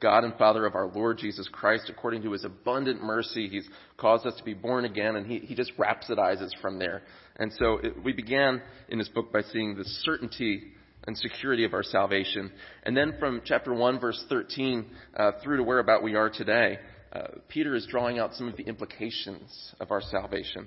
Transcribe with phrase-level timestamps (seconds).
[0.00, 4.26] God and Father of our Lord Jesus Christ, according to his abundant mercy, he's caused
[4.26, 7.02] us to be born again, and he, he just rhapsodizes from there.
[7.36, 10.62] And so it, we began in this book by seeing the certainty
[11.06, 12.50] and security of our salvation.
[12.84, 14.86] And then from chapter 1, verse 13,
[15.16, 16.78] uh, through to where about we are today,
[17.12, 20.66] uh, Peter is drawing out some of the implications of our salvation.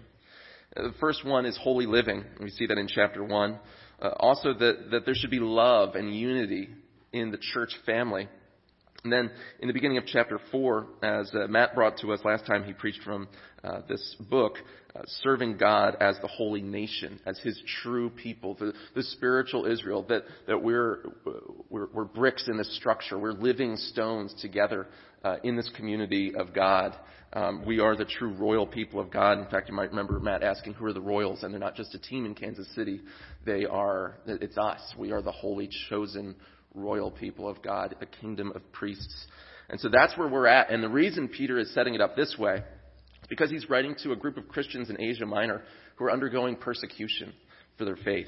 [0.76, 2.24] Uh, the first one is holy living.
[2.42, 3.60] We see that in chapter 1.
[4.02, 6.70] Uh, also, that, that there should be love and unity
[7.14, 8.28] in the church family.
[9.04, 12.46] And then in the beginning of chapter 4, as uh, Matt brought to us last
[12.46, 13.28] time he preached from
[13.62, 14.54] uh, this book,
[14.96, 20.06] uh, serving God as the holy nation, as his true people, the, the spiritual Israel,
[20.08, 21.00] that, that we're,
[21.70, 23.20] we're, we're, bricks in this structure.
[23.20, 24.88] We're living stones together
[25.24, 26.96] uh, in this community of God.
[27.34, 29.38] Um, we are the true royal people of God.
[29.38, 31.44] In fact, you might remember Matt asking, who are the royals?
[31.44, 33.02] And they're not just a team in Kansas City.
[33.46, 34.80] They are, it's us.
[34.98, 36.36] We are the holy chosen
[36.74, 39.28] royal people of God, a kingdom of priests.
[39.70, 40.72] And so that's where we're at.
[40.72, 44.12] And the reason Peter is setting it up this way is because he's writing to
[44.12, 45.64] a group of Christians in Asia Minor
[45.96, 47.34] who are undergoing persecution
[47.78, 48.28] for their faith,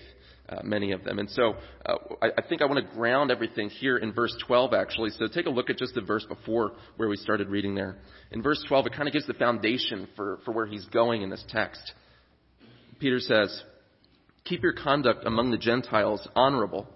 [0.50, 1.20] uh, many of them.
[1.20, 1.56] And so
[1.86, 5.12] uh, I, I, think I want to ground everything here in verse 12, actually.
[5.12, 7.98] So take a look at just the verse before where we started reading there.
[8.32, 11.30] In verse 12, it kind of gives the foundation for, for where he's going in
[11.30, 11.94] this text.
[13.00, 13.64] Peter says,
[14.46, 16.88] Keep your conduct among the Gentiles honorable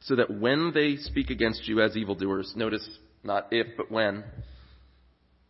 [0.00, 2.88] so that when they speak against you as evildoers, notice
[3.22, 4.24] not if, but when,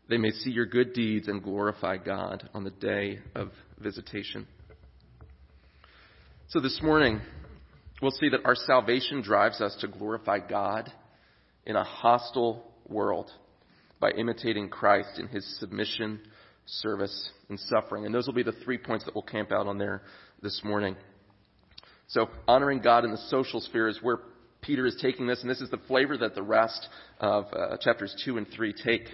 [0.08, 4.46] they may see your good deeds and glorify God on the day of visitation.
[6.48, 7.20] So this morning,
[8.00, 10.90] we'll see that our salvation drives us to glorify God
[11.66, 13.30] in a hostile world
[14.00, 16.20] by imitating Christ in his submission,
[16.64, 18.06] service, and suffering.
[18.06, 20.02] And those will be the three points that we'll camp out on there
[20.42, 20.96] this morning.
[22.08, 24.18] So honoring God in the social sphere is where
[24.62, 26.88] Peter is taking this, and this is the flavor that the rest
[27.20, 29.08] of uh, chapters 2 and 3 take.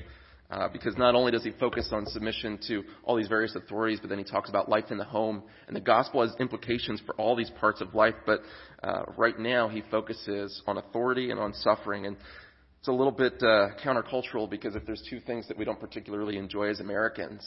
[0.51, 4.09] Uh, because not only does he focus on submission to all these various authorities, but
[4.11, 5.43] then he talks about life in the home.
[5.67, 8.41] And the gospel has implications for all these parts of life, but
[8.83, 12.07] uh, right now he focuses on authority and on suffering.
[12.07, 12.17] And
[12.79, 16.37] it's a little bit uh, countercultural because if there's two things that we don't particularly
[16.37, 17.45] enjoy as Americans,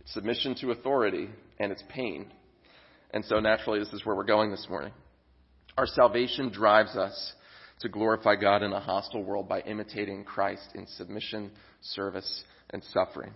[0.00, 1.28] it's submission to authority
[1.58, 2.30] and it's pain.
[3.12, 4.92] And so naturally, this is where we're going this morning.
[5.78, 7.34] Our salvation drives us
[7.80, 11.50] to glorify God in a hostile world by imitating Christ in submission,
[11.82, 13.32] service, and suffering.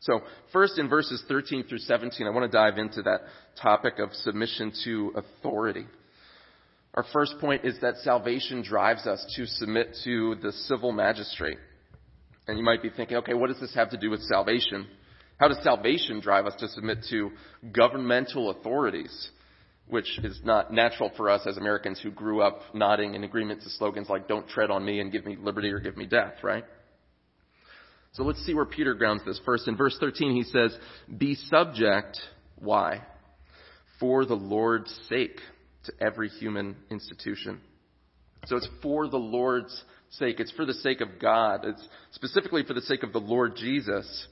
[0.00, 0.20] So,
[0.52, 3.20] first in verses 13 through 17, I want to dive into that
[3.60, 5.84] topic of submission to authority.
[6.94, 11.58] Our first point is that salvation drives us to submit to the civil magistrate.
[12.48, 14.86] And you might be thinking, okay, what does this have to do with salvation?
[15.40, 17.30] How does salvation drive us to submit to
[17.72, 19.30] governmental authorities?
[19.88, 23.70] Which is not natural for us as Americans who grew up nodding in agreement to
[23.70, 26.64] slogans like, don't tread on me and give me liberty or give me death, right?
[28.12, 29.40] So let's see where Peter grounds this.
[29.44, 30.76] First, in verse 13, he says,
[31.16, 32.18] Be subject,
[32.58, 33.00] why?
[33.98, 35.40] For the Lord's sake
[35.84, 37.60] to every human institution.
[38.44, 40.38] So it's for the Lord's sake.
[40.38, 41.64] It's for the sake of God.
[41.64, 44.26] It's specifically for the sake of the Lord Jesus.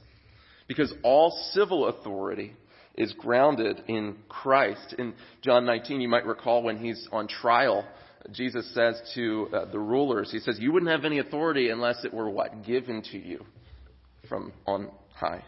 [0.68, 2.54] Because all civil authority
[2.94, 4.94] is grounded in Christ.
[4.98, 7.84] In John 19, you might recall when he's on trial,
[8.32, 12.12] Jesus says to uh, the rulers, He says, You wouldn't have any authority unless it
[12.12, 12.64] were what?
[12.64, 13.44] Given to you
[14.28, 15.42] from on high.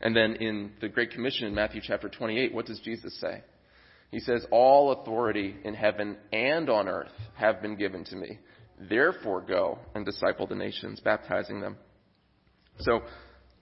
[0.00, 3.42] And then in the Great Commission in Matthew chapter 28, what does Jesus say?
[4.10, 8.38] He says, All authority in heaven and on earth have been given to me.
[8.88, 11.76] Therefore go and disciple the nations, baptizing them.
[12.80, 13.02] So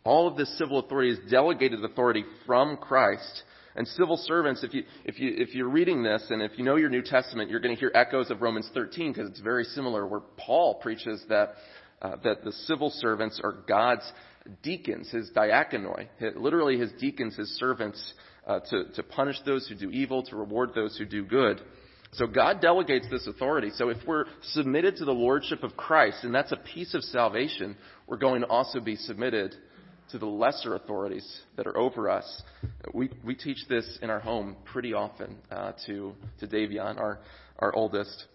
[0.05, 3.43] all of this civil authority is delegated authority from Christ.
[3.77, 6.77] And civil servants, if, you, if, you, if you're reading this and if you know
[6.77, 10.07] your New Testament, you're going to hear echoes of Romans 13 because it's very similar
[10.07, 11.55] where Paul preaches that,
[12.03, 14.11] uh, that the civil servants are God's
[14.63, 18.15] deacons, his diaconoi, literally his deacons, his servants,
[18.47, 21.61] uh, to, to punish those who do evil, to reward those who do good.
[22.13, 23.71] So God delegates this authority.
[23.75, 27.77] So if we're submitted to the lordship of Christ, and that's a piece of salvation,
[28.09, 29.55] we're going to also be submitted
[30.13, 32.43] to the lesser authorities that are over us.
[32.93, 37.21] We, we teach this in our home pretty often uh, to, to Davion, our,
[37.59, 38.27] our oldest.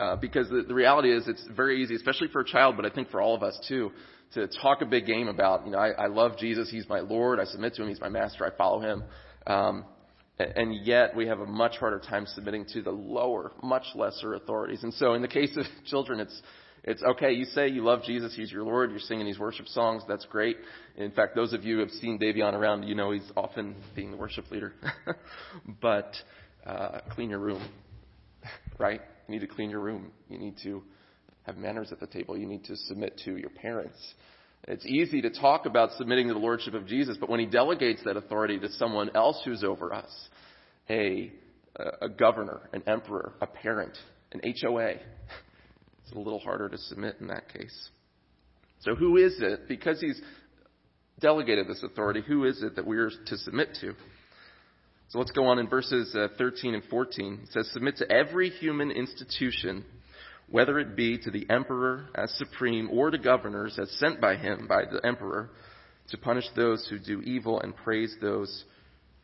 [0.00, 2.90] Uh, because the, the reality is it's very easy, especially for a child, but I
[2.90, 3.92] think for all of us too,
[4.34, 7.38] to talk a big game about, you know, I, I love Jesus, He's my Lord,
[7.38, 9.04] I submit to Him, He's my Master, I follow Him.
[9.46, 9.84] Um,
[10.38, 14.82] and yet we have a much harder time submitting to the lower, much lesser authorities.
[14.82, 16.42] And so in the case of children, it's
[16.84, 20.02] it's okay, you say you love Jesus, He's your Lord, you're singing these worship songs,
[20.08, 20.56] that's great.
[20.96, 24.10] In fact, those of you who have seen Davion around, you know he's often being
[24.10, 24.72] the worship leader.
[25.80, 26.12] but
[26.66, 27.62] uh, clean your room,
[28.78, 29.00] right?
[29.28, 30.10] You need to clean your room.
[30.28, 30.82] You need to
[31.44, 32.36] have manners at the table.
[32.36, 33.98] You need to submit to your parents.
[34.68, 38.02] It's easy to talk about submitting to the lordship of Jesus, but when he delegates
[38.04, 40.10] that authority to someone else who's over us,
[40.88, 41.32] a,
[42.00, 43.96] a governor, an emperor, a parent,
[44.32, 44.94] an HOA,
[46.02, 47.90] it's a little harder to submit in that case.
[48.80, 49.68] So who is it?
[49.68, 50.20] Because he's
[51.20, 53.94] delegated this authority, who is it that we're to submit to?
[55.08, 57.40] So let's go on in verses uh, 13 and 14.
[57.42, 59.84] It says, Submit to every human institution,
[60.50, 64.66] whether it be to the emperor as supreme or to governors as sent by him,
[64.66, 65.50] by the emperor,
[66.08, 68.64] to punish those who do evil and praise those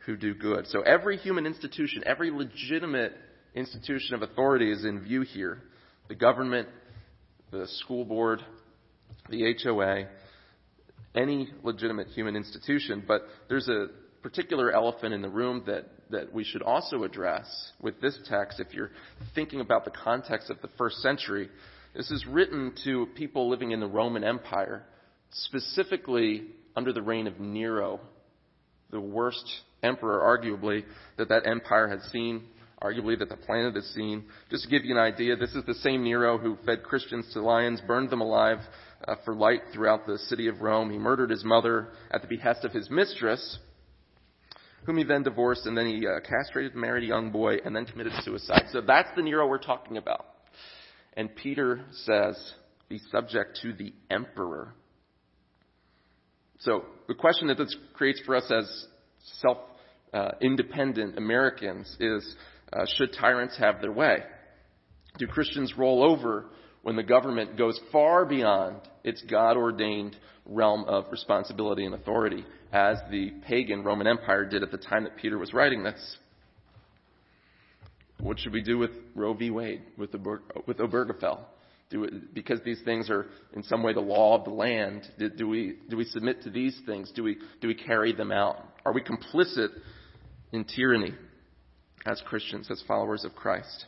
[0.05, 0.67] who do good.
[0.67, 3.13] So every human institution, every legitimate
[3.55, 5.63] institution of authority is in view here.
[6.09, 6.67] The government,
[7.51, 8.41] the school board,
[9.29, 10.07] the HOA,
[11.13, 13.87] any legitimate human institution, but there's a
[14.23, 17.47] particular elephant in the room that, that we should also address
[17.79, 18.89] with this text if you're
[19.35, 21.47] thinking about the context of the first century.
[21.95, 24.83] This is written to people living in the Roman Empire,
[25.29, 27.99] specifically under the reign of Nero,
[28.89, 29.45] the worst
[29.83, 30.85] emperor, arguably,
[31.17, 32.45] that that empire had seen,
[32.81, 34.23] arguably that the planet has seen.
[34.49, 37.41] Just to give you an idea, this is the same Nero who fed Christians to
[37.41, 38.59] lions, burned them alive
[39.07, 40.89] uh, for light throughout the city of Rome.
[40.89, 43.57] He murdered his mother at the behest of his mistress,
[44.85, 47.85] whom he then divorced, and then he uh, castrated, married a young boy, and then
[47.85, 48.63] committed suicide.
[48.71, 50.25] So that's the Nero we're talking about.
[51.17, 52.53] And Peter says,
[52.87, 54.73] be subject to the emperor.
[56.59, 58.85] So the question that this creates for us as
[59.41, 59.57] self
[60.13, 62.35] uh, independent Americans is
[62.71, 64.23] uh, should tyrants have their way?
[65.17, 66.45] Do Christians roll over
[66.81, 72.97] when the government goes far beyond its God ordained realm of responsibility and authority, as
[73.11, 76.17] the pagan Roman Empire did at the time that Peter was writing this.
[78.19, 79.49] What should we do with Roe v.
[79.49, 81.39] Wade, with, the, with Obergefell?
[81.89, 85.29] Do it, because these things are in some way the law of the land, do,
[85.29, 87.11] do, we, do we submit to these things?
[87.15, 88.57] Do we, do we carry them out?
[88.85, 89.69] Are we complicit
[90.51, 91.13] in tyranny
[92.05, 93.85] as Christians, as followers of Christ?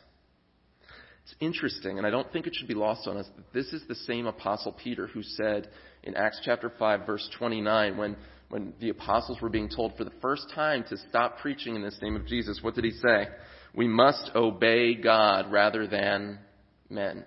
[1.24, 3.82] It's interesting, and I don't think it should be lost on us, that this is
[3.86, 5.68] the same Apostle Peter who said
[6.02, 8.16] in Acts chapter 5, verse 29, when,
[8.48, 11.98] when the apostles were being told for the first time to stop preaching in this
[12.02, 13.28] name of Jesus, what did he say?
[13.74, 16.40] We must obey God rather than
[16.90, 17.24] men.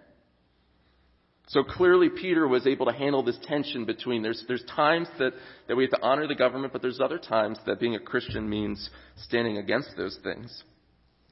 [1.48, 5.34] So clearly Peter was able to handle this tension between there's there's times that,
[5.68, 8.50] that we have to honor the government, but there's other times that being a Christian
[8.50, 10.64] means standing against those things.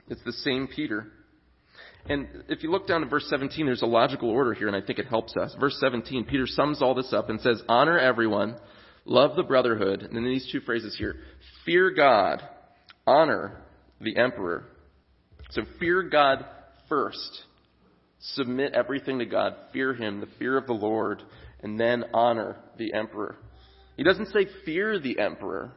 [0.09, 1.07] It's the same Peter.
[2.05, 4.81] And if you look down to verse 17, there's a logical order here, and I
[4.81, 5.55] think it helps us.
[5.59, 8.57] Verse 17, Peter sums all this up and says, Honor everyone,
[9.05, 11.15] love the brotherhood, and then these two phrases here
[11.65, 12.41] fear God,
[13.07, 13.61] honor
[14.01, 14.65] the emperor.
[15.51, 16.45] So fear God
[16.89, 17.43] first.
[18.19, 21.21] Submit everything to God, fear Him, the fear of the Lord,
[21.61, 23.37] and then honor the emperor.
[23.97, 25.71] He doesn't say fear the emperor.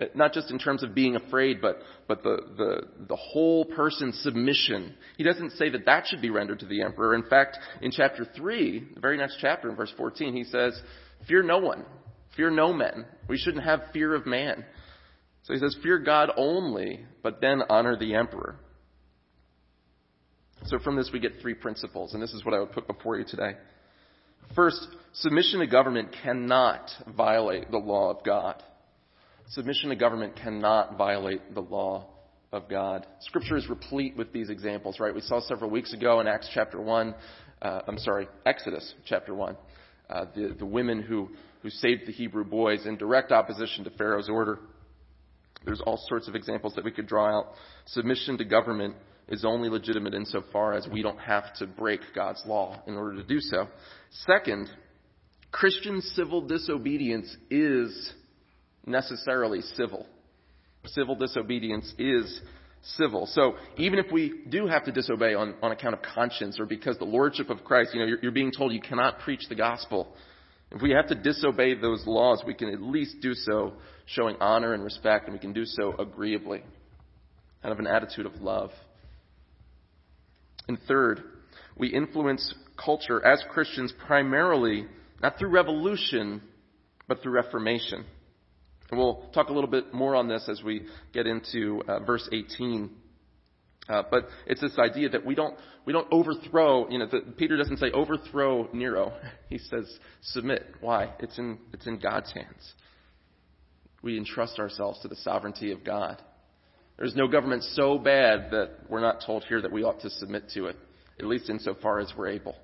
[0.00, 4.18] Uh, not just in terms of being afraid, but, but the, the, the whole person's
[4.22, 4.94] submission.
[5.16, 7.14] He doesn't say that that should be rendered to the emperor.
[7.14, 10.80] In fact, in chapter 3, the very next chapter, in verse 14, he says,
[11.28, 11.84] Fear no one.
[12.36, 13.04] Fear no men.
[13.28, 14.64] We shouldn't have fear of man.
[15.42, 18.56] So he says, Fear God only, but then honor the emperor.
[20.66, 23.18] So from this, we get three principles, and this is what I would put before
[23.18, 23.52] you today.
[24.54, 28.62] First, submission to government cannot violate the law of God.
[29.50, 32.06] Submission to government cannot violate the law
[32.52, 33.04] of God.
[33.18, 35.12] Scripture is replete with these examples, right?
[35.12, 37.14] We saw several weeks ago in Acts chapter 1,
[37.60, 39.56] uh, I'm sorry, Exodus chapter 1,
[40.08, 41.30] uh, the, the women who,
[41.62, 44.60] who saved the Hebrew boys in direct opposition to Pharaoh's order.
[45.64, 47.54] There's all sorts of examples that we could draw out.
[47.86, 48.94] Submission to government
[49.26, 53.24] is only legitimate insofar as we don't have to break God's law in order to
[53.24, 53.66] do so.
[54.26, 54.70] Second,
[55.50, 58.14] Christian civil disobedience is
[58.86, 60.06] necessarily civil.
[60.86, 62.40] Civil disobedience is
[62.82, 63.26] civil.
[63.26, 66.96] So even if we do have to disobey on, on account of conscience or because
[66.98, 70.14] the lordship of Christ, you know, you're, you're being told you cannot preach the gospel.
[70.70, 73.74] If we have to disobey those laws, we can at least do so
[74.06, 76.62] showing honor and respect, and we can do so agreeably,
[77.62, 78.70] out of an attitude of love.
[80.68, 81.22] And third,
[81.76, 84.86] we influence culture as Christians primarily
[85.22, 86.40] not through revolution,
[87.08, 88.04] but through reformation.
[88.90, 92.28] And we'll talk a little bit more on this as we get into uh, verse
[92.32, 92.90] 18.
[93.88, 96.88] Uh, but it's this idea that we don't we don't overthrow.
[96.88, 99.12] You know, the, Peter doesn't say overthrow Nero.
[99.48, 99.92] He says
[100.22, 100.64] submit.
[100.80, 101.12] Why?
[101.18, 102.74] It's in it's in God's hands.
[104.00, 106.22] We entrust ourselves to the sovereignty of God.
[106.96, 110.50] There's no government so bad that we're not told here that we ought to submit
[110.54, 110.76] to it,
[111.18, 112.54] at least insofar as we're able.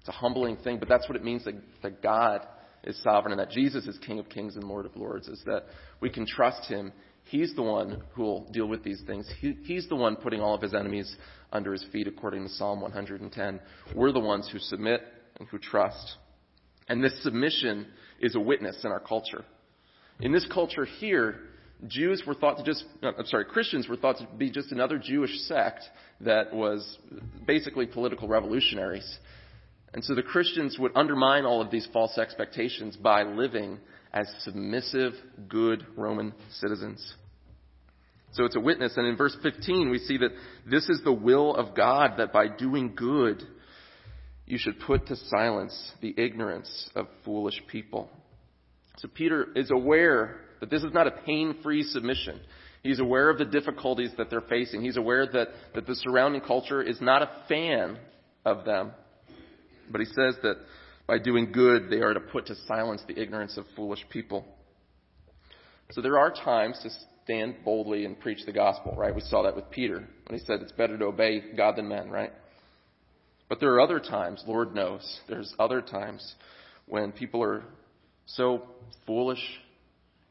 [0.00, 2.46] It's a humbling thing, but that's what it means that, that God
[2.84, 5.64] is sovereign and that Jesus is King of kings and Lord of lords, is that
[6.00, 6.92] we can trust him.
[7.24, 9.30] He's the one who will deal with these things.
[9.40, 11.14] He, he's the one putting all of his enemies
[11.52, 13.60] under his feet, according to Psalm 110.
[13.94, 15.02] We're the ones who submit
[15.38, 16.16] and who trust.
[16.88, 17.86] And this submission
[18.20, 19.44] is a witness in our culture.
[20.20, 21.40] In this culture here,
[21.86, 24.98] Jews were thought to just, uh, I'm sorry, Christians were thought to be just another
[24.98, 25.82] Jewish sect
[26.20, 26.98] that was
[27.46, 29.18] basically political revolutionaries.
[29.92, 33.78] And so the Christians would undermine all of these false expectations by living
[34.12, 35.12] as submissive,
[35.48, 37.14] good Roman citizens.
[38.32, 38.94] So it's a witness.
[38.96, 40.30] And in verse 15, we see that
[40.68, 43.42] this is the will of God that by doing good,
[44.46, 48.08] you should put to silence the ignorance of foolish people.
[48.98, 52.40] So Peter is aware that this is not a pain-free submission.
[52.82, 54.82] He's aware of the difficulties that they're facing.
[54.82, 57.98] He's aware that, that the surrounding culture is not a fan
[58.44, 58.92] of them.
[59.90, 60.56] But he says that
[61.06, 64.46] by doing good, they are to put to silence the ignorance of foolish people.
[65.90, 66.90] So there are times to
[67.24, 69.14] stand boldly and preach the gospel, right?
[69.14, 72.10] We saw that with Peter when he said it's better to obey God than men,
[72.10, 72.32] right?
[73.48, 76.34] But there are other times, Lord knows, there's other times
[76.86, 77.64] when people are
[78.26, 78.62] so
[79.06, 79.42] foolish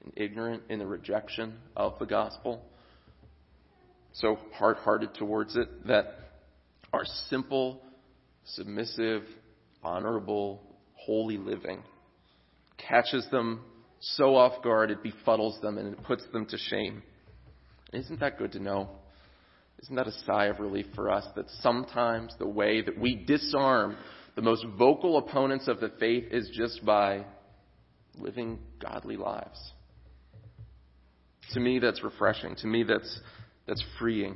[0.03, 2.63] and ignorant in the rejection of the gospel,
[4.13, 6.15] so hard hearted towards it, that
[6.93, 7.81] our simple,
[8.45, 9.23] submissive,
[9.83, 10.61] honorable,
[10.95, 11.83] holy living
[12.87, 13.61] catches them
[13.99, 17.03] so off guard it befuddles them and it puts them to shame.
[17.93, 18.89] Isn't that good to know?
[19.83, 23.97] Isn't that a sigh of relief for us that sometimes the way that we disarm
[24.35, 27.25] the most vocal opponents of the faith is just by
[28.17, 29.59] living godly lives?
[31.53, 32.55] To me, that's refreshing.
[32.57, 33.19] To me, that's,
[33.67, 34.35] that's freeing.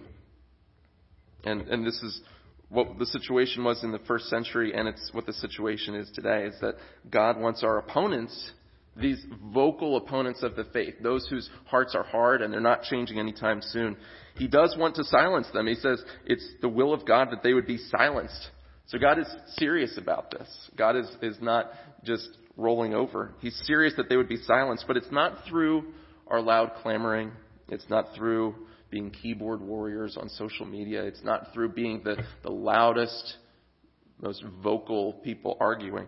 [1.44, 2.22] And, and this is
[2.70, 6.46] what the situation was in the first century, and it's what the situation is today,
[6.46, 6.76] is that
[7.10, 8.52] God wants our opponents,
[8.96, 13.20] these vocal opponents of the faith, those whose hearts are hard and they're not changing
[13.20, 13.96] anytime soon,
[14.36, 15.68] He does want to silence them.
[15.68, 18.50] He says it's the will of God that they would be silenced.
[18.88, 20.48] So God is serious about this.
[20.76, 21.72] God is, is not
[22.04, 23.34] just rolling over.
[23.40, 25.86] He's serious that they would be silenced, but it's not through
[26.28, 27.32] our loud clamoring.
[27.70, 28.56] It's not through
[28.94, 31.04] being keyboard warriors on social media.
[31.04, 33.38] It's not through being the, the loudest,
[34.22, 36.06] most vocal people arguing.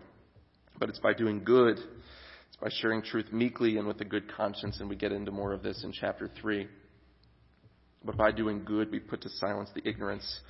[0.78, 1.78] But it's by doing good.
[1.78, 5.52] It's by sharing truth meekly and with a good conscience, and we get into more
[5.52, 6.68] of this in chapter 3.
[8.04, 10.40] But by doing good, we put to silence the ignorance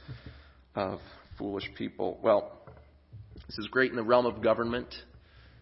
[0.75, 0.99] of
[1.38, 2.21] foolish people.
[2.23, 2.52] Well,
[3.47, 4.88] this is great in the realm of government.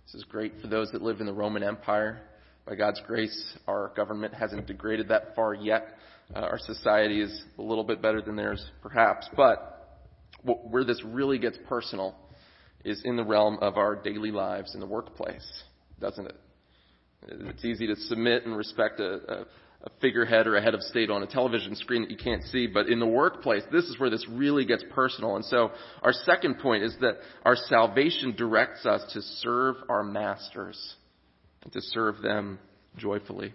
[0.06, 2.20] This is great for those that live in the Roman Empire.
[2.66, 5.86] By God's grace, our government hasn't degraded that far yet.
[6.34, 9.28] Uh, our society is a little bit better than theirs, perhaps.
[9.36, 9.70] But
[10.42, 12.14] where this really gets personal
[12.84, 15.62] is in the realm of our daily lives in the workplace,
[16.00, 16.36] doesn't it?
[17.26, 19.46] It's easy to submit and respect a, a,
[19.84, 22.66] a figurehead or a head of state on a television screen that you can't see,
[22.66, 25.36] but in the workplace, this is where this really gets personal.
[25.36, 25.70] And so
[26.02, 27.14] our second point is that
[27.44, 30.78] our salvation directs us to serve our masters
[31.62, 32.58] and to serve them
[32.98, 33.54] joyfully.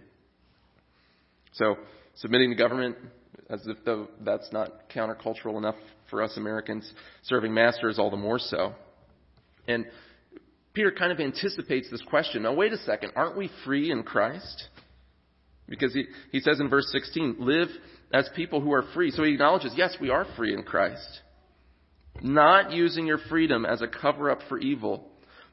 [1.53, 1.75] So
[2.19, 2.95] submitting to government,
[3.49, 5.75] as if though that's not countercultural enough
[6.09, 6.91] for us Americans,
[7.23, 8.73] serving masters all the more so.
[9.67, 9.85] And
[10.73, 12.43] Peter kind of anticipates this question.
[12.43, 13.11] Now, wait a second.
[13.15, 14.67] Aren't we free in Christ?
[15.67, 17.69] Because he, he says in verse 16, live
[18.13, 19.11] as people who are free.
[19.11, 21.21] So he acknowledges, yes, we are free in Christ.
[22.21, 25.07] Not using your freedom as a cover up for evil,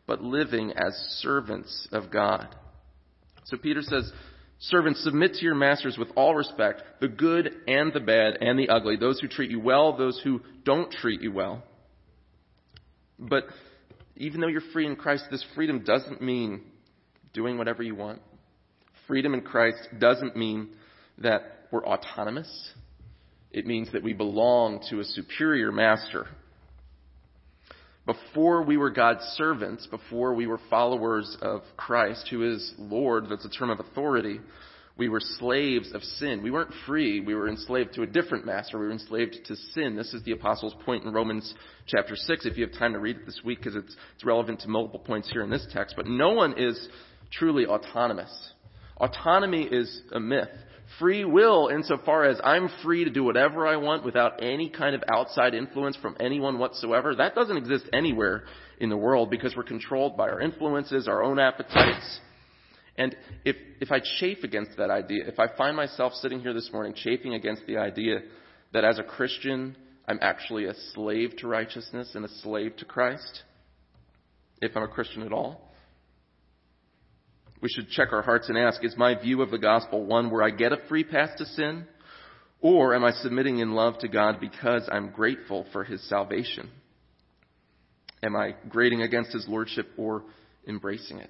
[0.06, 2.54] but living as servants of God.
[3.44, 4.10] So Peter says,
[4.58, 8.70] Servants, submit to your masters with all respect, the good and the bad and the
[8.70, 11.62] ugly, those who treat you well, those who don't treat you well.
[13.18, 13.44] But
[14.16, 16.62] even though you're free in Christ, this freedom doesn't mean
[17.34, 18.22] doing whatever you want.
[19.06, 20.70] Freedom in Christ doesn't mean
[21.18, 22.50] that we're autonomous.
[23.50, 26.26] It means that we belong to a superior master.
[28.06, 33.44] Before we were God's servants, before we were followers of Christ, who is Lord, that's
[33.44, 34.38] a term of authority,
[34.96, 36.40] we were slaves of sin.
[36.42, 37.20] We weren't free.
[37.20, 38.78] We were enslaved to a different master.
[38.78, 39.96] We were enslaved to sin.
[39.96, 41.52] This is the apostles' point in Romans
[41.86, 44.60] chapter 6, if you have time to read it this week, because it's, it's relevant
[44.60, 45.96] to multiple points here in this text.
[45.96, 46.88] But no one is
[47.30, 48.52] truly autonomous.
[48.98, 50.48] Autonomy is a myth
[50.98, 55.02] free will insofar as I'm free to do whatever I want without any kind of
[55.12, 57.14] outside influence from anyone whatsoever.
[57.14, 58.44] That doesn't exist anywhere
[58.78, 62.20] in the world because we're controlled by our influences, our own appetites.
[62.96, 63.14] And
[63.44, 66.94] if, if I chafe against that idea, if I find myself sitting here this morning
[66.94, 68.20] chafing against the idea
[68.72, 69.76] that as a Christian,
[70.08, 73.42] I'm actually a slave to righteousness and a slave to Christ,
[74.62, 75.65] if I'm a Christian at all.
[77.66, 80.44] We should check our hearts and ask, is my view of the gospel one where
[80.44, 81.84] I get a free pass to sin?
[82.60, 86.70] Or am I submitting in love to God because I'm grateful for his salvation?
[88.22, 90.22] Am I grating against his lordship or
[90.68, 91.28] embracing it?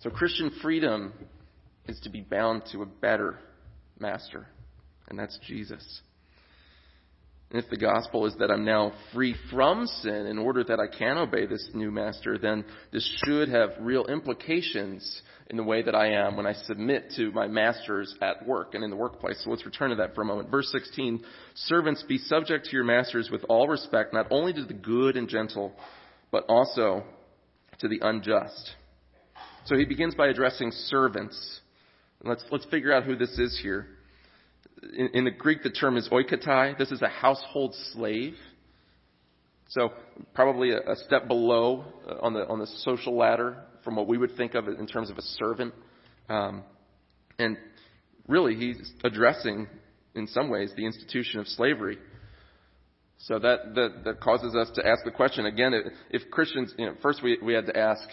[0.00, 1.14] So Christian freedom
[1.88, 3.38] is to be bound to a better
[3.98, 4.46] master,
[5.08, 6.02] and that's Jesus.
[7.54, 10.88] And if the gospel is that I'm now free from sin in order that I
[10.88, 15.94] can obey this new master, then this should have real implications in the way that
[15.94, 19.40] I am when I submit to my masters at work and in the workplace.
[19.44, 20.50] So let's return to that for a moment.
[20.50, 21.22] Verse 16,
[21.54, 25.28] servants be subject to your masters with all respect, not only to the good and
[25.28, 25.72] gentle,
[26.32, 27.04] but also
[27.78, 28.72] to the unjust.
[29.66, 31.60] So he begins by addressing servants.
[32.24, 33.86] Let's, let's figure out who this is here.
[34.96, 36.76] In, in the Greek, the term is oiketai.
[36.78, 38.34] This is a household slave.
[39.68, 39.92] So
[40.34, 44.18] probably a, a step below uh, on the on the social ladder from what we
[44.18, 45.74] would think of in terms of a servant.
[46.28, 46.64] Um,
[47.38, 47.56] and
[48.28, 49.68] really, he's addressing,
[50.14, 51.98] in some ways, the institution of slavery.
[53.18, 55.72] So that, that, that causes us to ask the question again,
[56.10, 58.06] if Christians, you know, first we, we had to ask,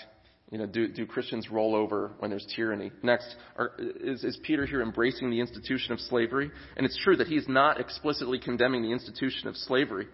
[0.52, 2.92] you know, do, do Christians roll over when there's tyranny?
[3.02, 6.52] Next, are, is, is Peter here embracing the institution of slavery?
[6.76, 10.08] And it's true that he's not explicitly condemning the institution of slavery.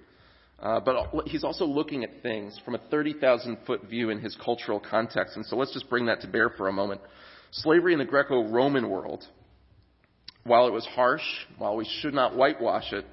[0.59, 4.79] Uh, but he's also looking at things from a 30,000 foot view in his cultural
[4.79, 5.35] context.
[5.35, 7.01] And so let's just bring that to bear for a moment.
[7.51, 9.23] Slavery in the Greco Roman world,
[10.43, 11.25] while it was harsh,
[11.57, 13.05] while we should not whitewash it,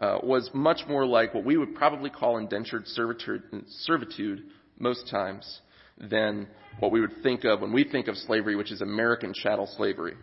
[0.00, 4.44] uh, was much more like what we would probably call indentured servitude, servitude
[4.78, 5.60] most times
[5.98, 9.68] than what we would think of when we think of slavery, which is American chattel
[9.76, 10.14] slavery.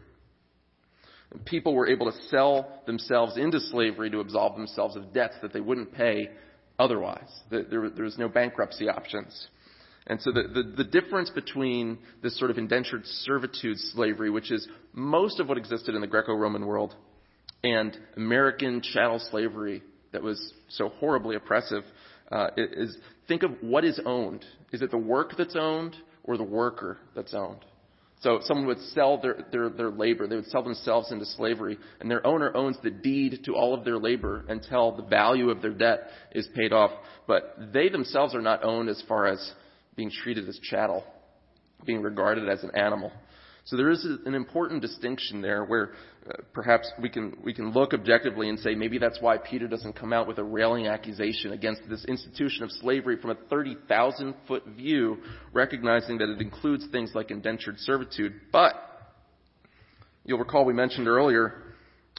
[1.45, 5.61] People were able to sell themselves into slavery to absolve themselves of debts that they
[5.61, 6.29] wouldn't pay
[6.79, 7.29] otherwise.
[7.51, 9.47] There, there was no bankruptcy options.
[10.07, 14.67] And so the, the, the, difference between this sort of indentured servitude slavery, which is
[14.91, 16.95] most of what existed in the Greco-Roman world,
[17.63, 21.83] and American chattel slavery that was so horribly oppressive,
[22.31, 22.95] uh, is
[23.27, 24.45] think of what is owned.
[24.71, 27.65] Is it the work that's owned or the worker that's owned?
[28.21, 30.27] So someone would sell their, their, their labor.
[30.27, 33.85] They would sell themselves into slavery, and their owner owns the deed to all of
[33.85, 36.91] their labor until the value of their debt is paid off.
[37.27, 39.53] But they themselves are not owned as far as
[39.95, 41.05] being treated as chattel,
[41.85, 43.13] being regarded as an animal.
[43.65, 45.91] So there is an important distinction there where
[46.27, 49.93] uh, perhaps we can, we can look objectively and say maybe that's why Peter doesn't
[49.93, 54.65] come out with a railing accusation against this institution of slavery from a 30,000 foot
[54.75, 55.17] view,
[55.53, 58.33] recognizing that it includes things like indentured servitude.
[58.51, 58.73] But
[60.23, 61.63] you'll recall we mentioned earlier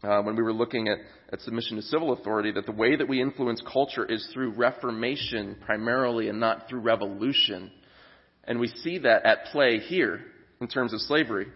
[0.02, 0.98] uh, when we were looking at,
[1.32, 5.56] at submission to civil authority that the way that we influence culture is through reformation
[5.64, 7.70] primarily and not through revolution.
[8.44, 10.22] And we see that at play here
[10.60, 11.46] in terms of slavery.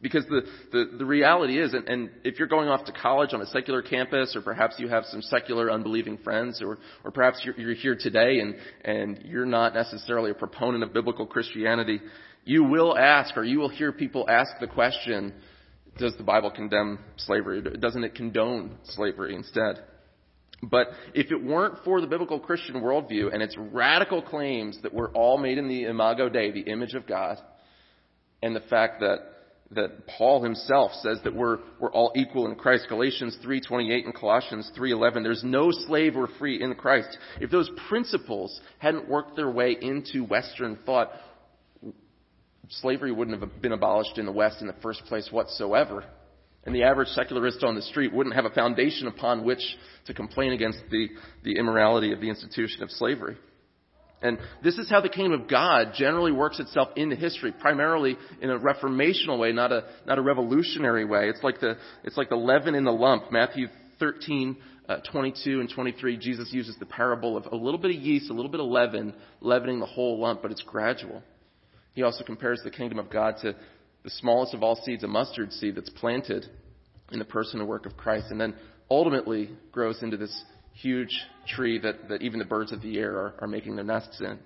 [0.00, 3.42] Because the, the, the reality is, and, and, if you're going off to college on
[3.42, 7.58] a secular campus, or perhaps you have some secular unbelieving friends, or, or perhaps you're,
[7.58, 12.00] you're here today and, and you're not necessarily a proponent of biblical Christianity,
[12.44, 15.34] you will ask, or you will hear people ask the question,
[15.98, 17.60] does the Bible condemn slavery?
[17.60, 19.82] Doesn't it condone slavery instead?
[20.62, 25.10] But if it weren't for the biblical Christian worldview and its radical claims that we're
[25.10, 27.38] all made in the imago Dei, the image of God,
[28.42, 29.18] and the fact that
[29.70, 32.86] that Paul himself says that we're, we're all equal in Christ.
[32.88, 35.22] Galatians 3.28 and Colossians 3.11.
[35.22, 37.16] There's no slave or free in Christ.
[37.40, 41.10] If those principles hadn't worked their way into Western thought,
[42.70, 46.04] slavery wouldn't have been abolished in the West in the first place whatsoever.
[46.64, 49.62] And the average secularist on the street wouldn't have a foundation upon which
[50.06, 51.08] to complain against the,
[51.44, 53.36] the immorality of the institution of slavery.
[54.20, 58.50] And this is how the kingdom of God generally works itself into history, primarily in
[58.50, 61.28] a reformational way, not a, not a revolutionary way.
[61.28, 63.30] It's like the, it's like the leaven in the lump.
[63.30, 63.68] Matthew
[64.00, 64.56] 13,
[64.88, 68.34] uh, 22 and 23, Jesus uses the parable of a little bit of yeast, a
[68.34, 71.22] little bit of leaven, leavening the whole lump, but it's gradual.
[71.94, 73.54] He also compares the kingdom of God to
[74.02, 76.46] the smallest of all seeds, a mustard seed that's planted
[77.12, 78.54] in the person and work of Christ, and then
[78.90, 80.44] ultimately grows into this
[80.80, 84.20] huge tree that, that even the birds of the air are, are making their nests
[84.20, 84.38] in.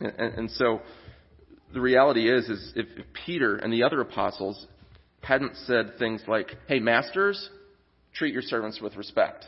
[0.00, 0.80] And, and, and so
[1.72, 4.66] the reality is, is if, if Peter and the other apostles
[5.22, 7.48] hadn't said things like, hey, masters,
[8.14, 9.46] treat your servants with respect.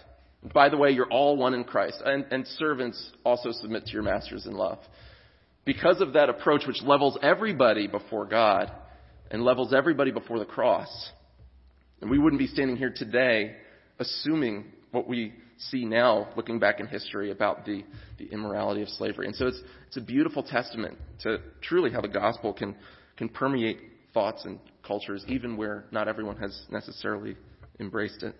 [0.54, 2.02] By the way, you're all one in Christ.
[2.04, 4.78] And, and, servants also submit to your masters in love.
[5.64, 8.70] Because of that approach, which levels everybody before God
[9.30, 11.10] and levels everybody before the cross,
[12.00, 13.56] and we wouldn't be standing here today
[13.98, 17.84] assuming what we see now, looking back in history, about the,
[18.18, 19.26] the immorality of slavery.
[19.26, 22.74] And so it's, it's a beautiful testament to truly how the gospel can,
[23.16, 23.78] can permeate
[24.14, 27.36] thoughts and cultures, even where not everyone has necessarily
[27.78, 28.34] embraced it.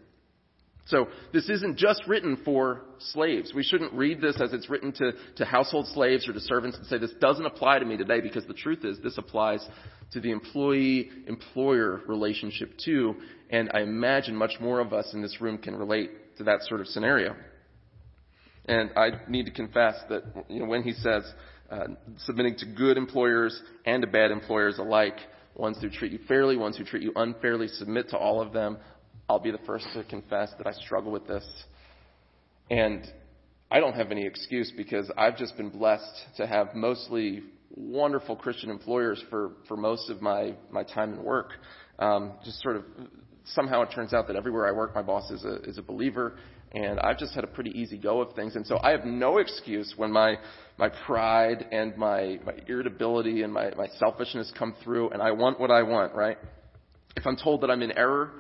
[0.87, 3.53] So this isn't just written for slaves.
[3.53, 6.87] We shouldn't read this as it's written to, to household slaves or to servants and
[6.87, 9.67] say this doesn't apply to me today because the truth is this applies
[10.13, 13.17] to the employee-employer relationship too.
[13.51, 16.81] And I imagine much more of us in this room can relate to that sort
[16.81, 17.35] of scenario.
[18.67, 21.23] And I need to confess that you know, when he says
[21.71, 21.87] uh,
[22.19, 25.17] submitting to good employers and to bad employers alike,
[25.55, 28.79] ones who treat you fairly, ones who treat you unfairly, submit to all of them.
[29.29, 31.45] I'll be the first to confess that I struggle with this.
[32.71, 33.07] And
[33.71, 37.43] I don't have any excuse because I've just been blessed to have mostly
[37.75, 41.51] wonderful Christian employers for, for most of my, my time and work.
[41.99, 42.85] Um, just sort of
[43.55, 46.35] somehow it turns out that everywhere I work, my boss is a, is a believer,
[46.73, 48.57] and I've just had a pretty easy go of things.
[48.57, 50.37] And so I have no excuse when my,
[50.79, 55.61] my pride and my, my irritability and my, my selfishness come through, and I want
[55.61, 56.39] what I want, right?
[57.17, 58.33] If I'm told that I'm in error,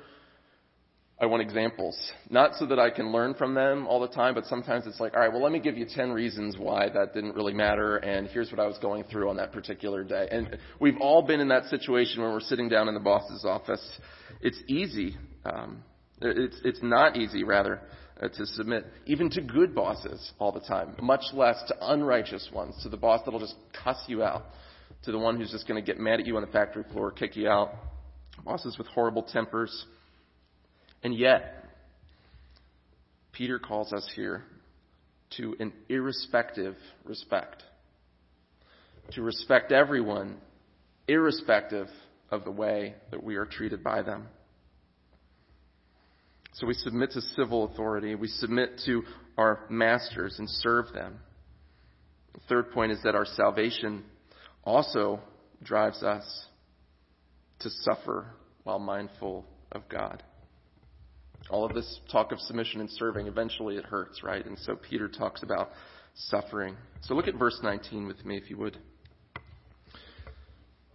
[1.18, 1.98] I want examples.
[2.28, 5.14] Not so that I can learn from them all the time, but sometimes it's like,
[5.14, 8.28] all right, well, let me give you 10 reasons why that didn't really matter, and
[8.28, 10.28] here's what I was going through on that particular day.
[10.30, 13.98] And we've all been in that situation when we're sitting down in the boss's office.
[14.42, 15.16] It's easy.
[15.46, 15.82] Um,
[16.20, 17.80] it's, it's not easy, rather,
[18.20, 22.78] uh, to submit even to good bosses all the time, much less to unrighteous ones,
[22.82, 24.44] to the boss that'll just cuss you out,
[25.04, 27.10] to the one who's just going to get mad at you on the factory floor,
[27.10, 27.70] kick you out,
[28.44, 29.86] bosses with horrible tempers
[31.02, 31.64] and yet,
[33.32, 34.44] Peter calls us here
[35.36, 37.62] to an irrespective respect.
[39.12, 40.38] To respect everyone,
[41.06, 41.88] irrespective
[42.30, 44.28] of the way that we are treated by them.
[46.54, 48.14] So we submit to civil authority.
[48.14, 49.02] We submit to
[49.36, 51.18] our masters and serve them.
[52.32, 54.04] The third point is that our salvation
[54.64, 55.20] also
[55.62, 56.24] drives us
[57.60, 58.26] to suffer
[58.64, 60.22] while mindful of God.
[61.50, 64.44] All of this talk of submission and serving, eventually it hurts, right?
[64.44, 65.70] And so Peter talks about
[66.14, 66.76] suffering.
[67.02, 68.76] So look at verse 19 with me, if you would.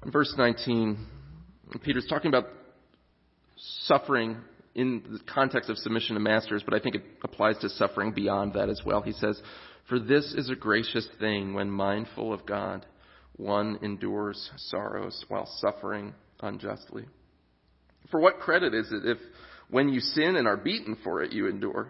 [0.03, 1.05] In verse 19,
[1.83, 2.47] Peter's talking about
[3.85, 4.37] suffering
[4.73, 8.53] in the context of submission to masters, but I think it applies to suffering beyond
[8.53, 9.01] that as well.
[9.01, 9.41] He says,
[9.89, 12.85] For this is a gracious thing when mindful of God,
[13.35, 17.05] one endures sorrows while suffering unjustly.
[18.09, 19.17] For what credit is it if
[19.71, 21.89] when you sin and are beaten for it, you endure.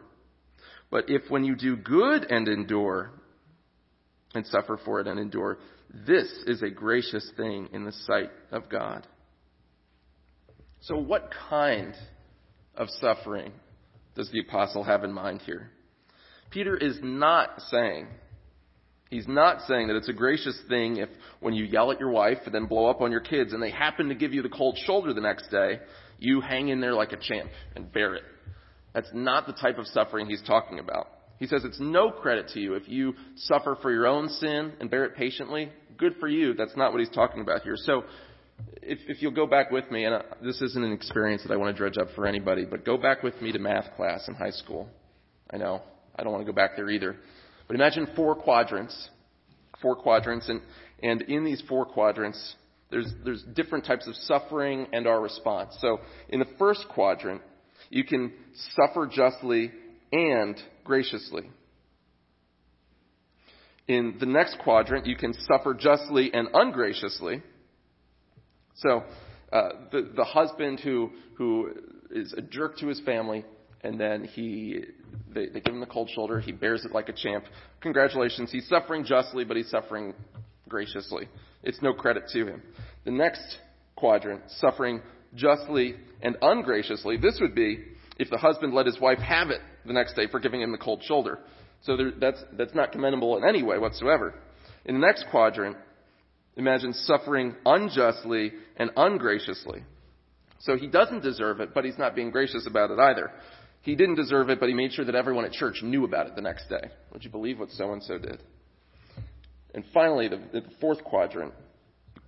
[0.90, 3.12] But if when you do good and endure,
[4.34, 5.58] and suffer for it and endure,
[6.06, 9.06] this is a gracious thing in the sight of God.
[10.82, 11.94] So, what kind
[12.76, 13.52] of suffering
[14.16, 15.70] does the apostle have in mind here?
[16.50, 18.08] Peter is not saying,
[19.10, 22.40] he's not saying that it's a gracious thing if when you yell at your wife
[22.46, 24.78] and then blow up on your kids and they happen to give you the cold
[24.86, 25.80] shoulder the next day,
[26.22, 28.24] you hang in there like a champ and bear it.
[28.94, 31.08] That's not the type of suffering he's talking about.
[31.40, 34.90] He says it's no credit to you if you suffer for your own sin and
[34.90, 35.72] bear it patiently.
[35.98, 36.54] Good for you.
[36.54, 37.76] That's not what he's talking about here.
[37.76, 38.04] So,
[38.84, 41.58] if, if you'll go back with me, and uh, this isn't an experience that I
[41.58, 44.36] want to dredge up for anybody, but go back with me to math class in
[44.36, 44.88] high school.
[45.52, 45.82] I know.
[46.16, 47.16] I don't want to go back there either.
[47.68, 49.10] But imagine four quadrants.
[49.82, 50.62] Four quadrants, and,
[51.02, 52.56] and in these four quadrants,
[52.92, 55.76] there's, there's different types of suffering and our response.
[55.80, 56.00] So
[56.30, 57.42] in the first quadrant,
[57.90, 58.34] you can
[58.76, 59.72] suffer justly
[60.12, 61.50] and graciously.
[63.88, 67.42] In the next quadrant, you can suffer justly and ungraciously.
[68.76, 69.04] So
[69.52, 71.72] uh, the, the husband who, who
[72.12, 73.46] is a jerk to his family,
[73.84, 74.84] and then he
[75.34, 76.40] they, they give him the cold shoulder.
[76.40, 77.46] He bears it like a champ.
[77.82, 80.14] Congratulations, he's suffering justly, but he's suffering
[80.72, 81.28] graciously.
[81.62, 82.64] It's no credit to him.
[83.06, 83.60] The next
[83.96, 85.02] quadrant, suffering
[85.36, 87.84] justly and ungraciously, this would be
[88.18, 90.78] if the husband let his wife have it the next day for giving him the
[90.80, 91.40] cold shoulder.
[91.84, 94.34] So there, that's, that's not commendable in any way whatsoever.
[94.86, 95.78] In the next quadrant,
[96.56, 99.84] imagine suffering unjustly and ungraciously.
[100.60, 103.32] So he doesn't deserve it, but he's not being gracious about it either.
[103.82, 106.36] He didn't deserve it, but he made sure that everyone at church knew about it
[106.36, 106.90] the next day.
[107.14, 108.42] Would you believe what so and so did?
[109.74, 111.54] And finally, the, the fourth quadrant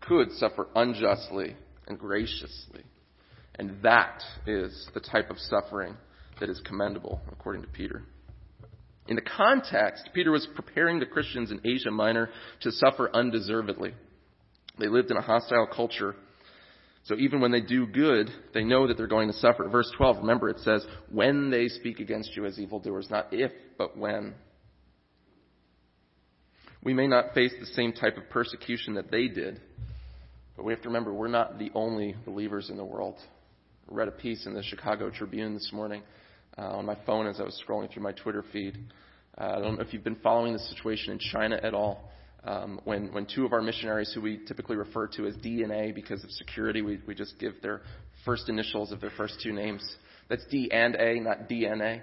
[0.02, 1.56] could suffer unjustly
[1.88, 2.84] and graciously.
[3.56, 5.96] And that is the type of suffering
[6.40, 8.04] that is commendable, according to Peter.
[9.08, 12.30] In the context, Peter was preparing the Christians in Asia Minor
[12.62, 13.94] to suffer undeservedly.
[14.80, 16.16] They lived in a hostile culture.
[17.04, 19.68] So even when they do good, they know that they're going to suffer.
[19.68, 23.98] Verse 12, remember it says, when they speak against you as evildoers, not if, but
[23.98, 24.34] when.
[26.84, 29.62] We may not face the same type of persecution that they did,
[30.58, 33.16] but we have to remember we're not the only believers in the world.
[33.90, 36.04] I read a piece in the Chicago Tribune this morning
[36.58, 38.78] uh, on my phone as I was scrolling through my Twitter feed.
[39.38, 42.12] Uh, I don't know if you've been following the situation in China at all.
[42.44, 46.22] Um, when, when two of our missionaries, who we typically refer to as DNA because
[46.26, 47.82] of security, we, we just give their
[48.26, 49.82] first initials of their first two names.
[50.28, 52.02] That's D and A, not DNA.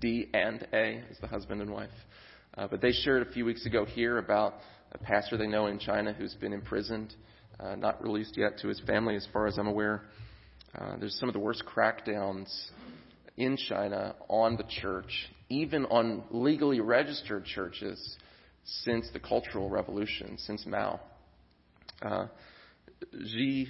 [0.00, 1.90] D and A is the husband and wife.
[2.56, 4.54] Uh, but they shared a few weeks ago here about
[4.92, 7.14] a pastor they know in China who's been imprisoned,
[7.60, 10.02] uh, not released yet to his family, as far as I'm aware.
[10.74, 12.50] Uh, there's some of the worst crackdowns
[13.36, 18.16] in China on the church, even on legally registered churches,
[18.64, 20.98] since the Cultural Revolution, since Mao.
[22.00, 22.26] Uh,
[23.12, 23.68] Xi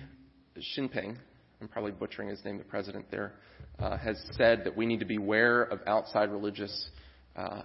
[0.79, 1.17] Jinping,
[1.61, 3.33] I'm probably butchering his name, the president there,
[3.79, 6.89] uh, has said that we need to beware of outside religious
[7.35, 7.63] uh,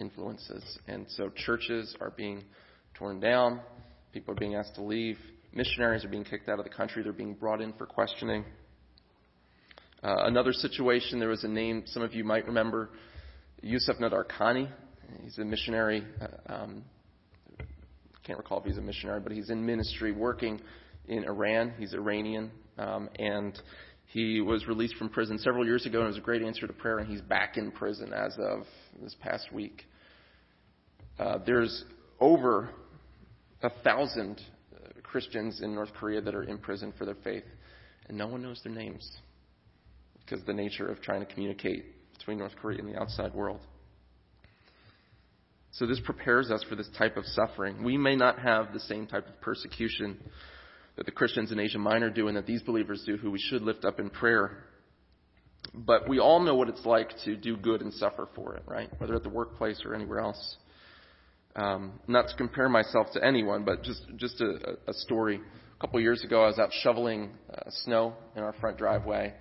[0.00, 0.78] influences.
[0.86, 2.44] And so churches are being
[2.94, 3.60] torn down,
[4.12, 5.18] people are being asked to leave,
[5.52, 8.44] missionaries are being kicked out of the country, they're being brought in for questioning.
[10.02, 12.90] Uh, another situation, there was a name some of you might remember,
[13.62, 14.70] Yusuf Nadarkhani.
[15.24, 16.04] He's a missionary.
[16.20, 16.84] Uh, um,
[18.24, 20.60] can't recall if he's a missionary, but he's in ministry working
[21.08, 21.72] in Iran.
[21.78, 23.58] He's Iranian, um, and
[24.08, 26.72] he was released from prison several years ago, and it was a great answer to
[26.72, 28.64] prayer, and he's back in prison as of
[29.02, 29.84] this past week.
[31.18, 31.84] Uh, there's
[32.20, 32.70] over
[33.62, 34.40] a thousand
[35.02, 37.44] Christians in North Korea that are in prison for their faith,
[38.08, 39.18] and no one knows their names
[40.20, 41.84] because of the nature of trying to communicate
[42.16, 43.60] between North Korea and the outside world.
[45.72, 47.84] So this prepares us for this type of suffering.
[47.84, 50.18] We may not have the same type of persecution
[50.98, 53.62] that the Christians in Asia Minor do and that these believers do, who we should
[53.62, 54.64] lift up in prayer.
[55.72, 58.90] But we all know what it's like to do good and suffer for it, right?
[58.98, 60.56] Whether at the workplace or anywhere else.
[61.54, 65.36] Um, not to compare myself to anyone, but just just a, a story.
[65.36, 69.34] A couple of years ago, I was out shoveling uh, snow in our front driveway,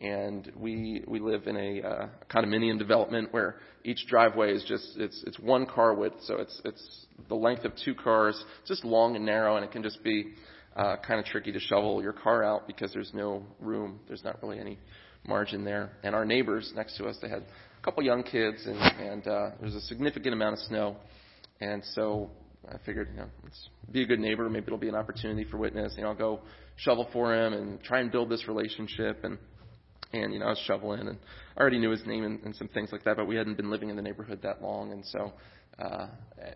[0.00, 5.22] and we we live in a uh, condominium development where each driveway is just it's
[5.26, 9.24] it's one car width, so it's it's the length of two cars, just long and
[9.24, 10.34] narrow, and it can just be
[10.76, 14.00] uh, kind of tricky to shovel your car out because there's no room.
[14.08, 14.78] There's not really any
[15.26, 15.92] margin there.
[16.02, 19.50] And our neighbors next to us, they had a couple young kids, and and uh,
[19.60, 20.96] there's a significant amount of snow,
[21.60, 22.30] and so
[22.68, 24.48] I figured, you know, let's be a good neighbor.
[24.48, 25.94] Maybe it'll be an opportunity for witness.
[25.96, 26.40] You know, I'll go
[26.76, 29.38] shovel for him and try and build this relationship and
[30.12, 31.18] and you know I was shoveling, and
[31.56, 33.70] I already knew his name and, and some things like that, but we hadn't been
[33.70, 35.32] living in the neighborhood that long, and so
[35.78, 36.06] uh,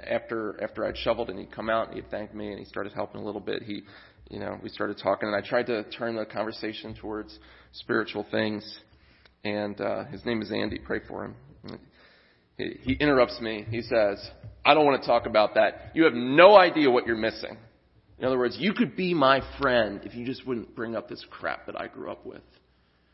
[0.06, 2.92] after after I'd shoveled and he'd come out and he'd thank me and he started
[2.92, 3.82] helping a little bit, he,
[4.30, 7.38] you know, we started talking, and I tried to turn the conversation towards
[7.72, 8.80] spiritual things,
[9.44, 10.78] and uh, his name is Andy.
[10.78, 11.34] Pray for him.
[12.56, 13.64] He, he interrupts me.
[13.68, 14.30] He says,
[14.64, 15.92] "I don't want to talk about that.
[15.94, 17.56] You have no idea what you're missing."
[18.18, 21.24] In other words, you could be my friend if you just wouldn't bring up this
[21.30, 22.42] crap that I grew up with.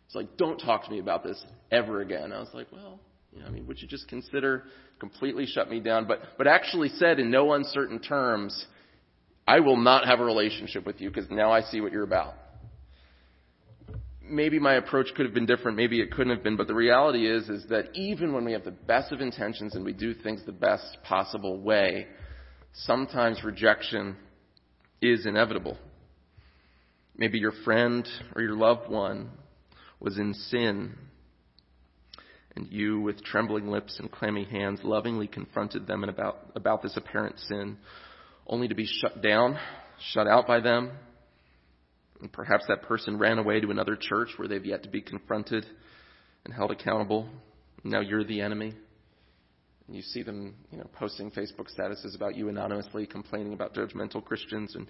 [0.06, 2.32] It's like, don't talk to me about this ever again.
[2.32, 3.00] I was like, well,
[3.44, 4.64] I mean, would you just consider
[5.00, 6.06] completely shut me down?
[6.06, 8.66] But, but actually said in no uncertain terms,
[9.46, 12.34] I will not have a relationship with you because now I see what you're about.
[14.22, 15.76] Maybe my approach could have been different.
[15.76, 16.56] Maybe it couldn't have been.
[16.56, 19.84] But the reality is, is that even when we have the best of intentions and
[19.84, 22.06] we do things the best possible way,
[22.72, 24.16] sometimes rejection
[25.02, 25.76] is inevitable.
[27.16, 29.30] Maybe your friend or your loved one
[30.00, 30.94] was in sin.
[32.56, 37.38] And you, with trembling lips and clammy hands, lovingly confronted them about, about this apparent
[37.48, 37.78] sin,
[38.46, 39.58] only to be shut down,
[40.12, 40.92] shut out by them.
[42.20, 45.66] And perhaps that person ran away to another church where they've yet to be confronted
[46.44, 47.28] and held accountable.
[47.82, 48.74] Now you're the enemy.
[49.86, 54.24] And you see them, you know, posting Facebook statuses about you anonymously, complaining about judgmental
[54.24, 54.88] Christians, and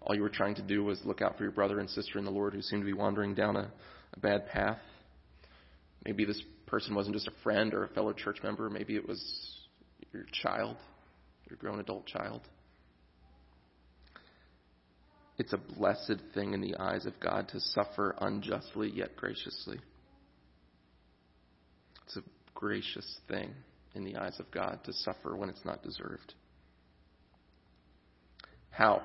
[0.00, 2.24] all you were trying to do was look out for your brother and sister in
[2.24, 3.72] the Lord who seemed to be wandering down a,
[4.14, 4.78] a bad path.
[6.04, 8.68] Maybe this person wasn't just a friend or a fellow church member.
[8.68, 9.22] Maybe it was
[10.12, 10.76] your child,
[11.48, 12.42] your grown adult child.
[15.38, 19.78] It's a blessed thing in the eyes of God to suffer unjustly yet graciously.
[22.06, 22.22] It's a
[22.54, 23.50] gracious thing
[23.94, 26.34] in the eyes of God to suffer when it's not deserved.
[28.70, 29.02] How?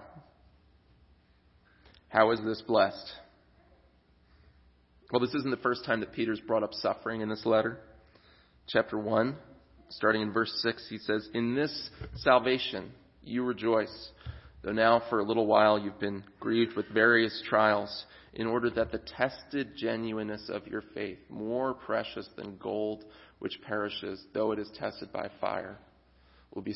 [2.07, 3.11] How is this blessed?
[5.11, 7.79] Well, this isn't the first time that Peter's brought up suffering in this letter.
[8.67, 9.35] Chapter 1,
[9.89, 14.11] starting in verse 6, he says, In this salvation you rejoice,
[14.63, 18.93] though now for a little while you've been grieved with various trials, in order that
[18.93, 23.03] the tested genuineness of your faith, more precious than gold
[23.39, 25.77] which perishes, though it is tested by fire,
[26.53, 26.75] will be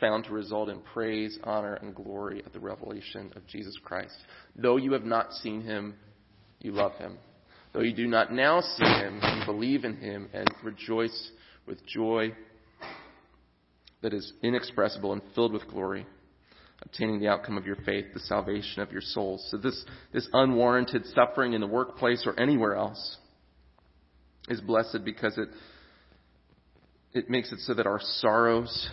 [0.00, 4.16] found to result in praise, honor, and glory at the revelation of Jesus Christ.
[4.56, 5.94] Though you have not seen him,
[6.58, 7.18] you love him.
[7.76, 11.30] Though you do not now see him, you believe in him and rejoice
[11.66, 12.32] with joy
[14.00, 16.06] that is inexpressible and filled with glory,
[16.80, 19.46] obtaining the outcome of your faith, the salvation of your souls.
[19.50, 19.84] So this,
[20.14, 23.18] this unwarranted suffering in the workplace or anywhere else
[24.48, 25.50] is blessed because it,
[27.12, 28.88] it makes it so that our sorrows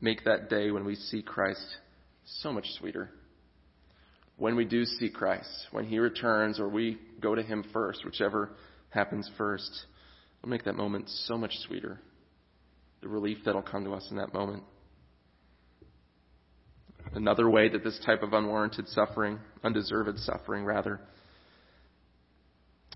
[0.00, 1.66] make that day when we see Christ
[2.24, 3.10] so much sweeter.
[4.38, 8.50] When we do see Christ, when He returns or we go to Him first, whichever
[8.90, 9.84] happens first,
[10.38, 12.00] it'll make that moment so much sweeter.
[13.02, 14.62] The relief that'll come to us in that moment.
[17.14, 21.00] Another way that this type of unwarranted suffering, undeserved suffering rather,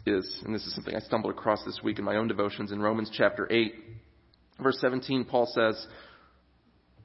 [0.06, 2.80] is, and this is something I stumbled across this week in my own devotions in
[2.80, 3.74] Romans chapter 8,
[4.60, 5.86] verse 17, Paul says,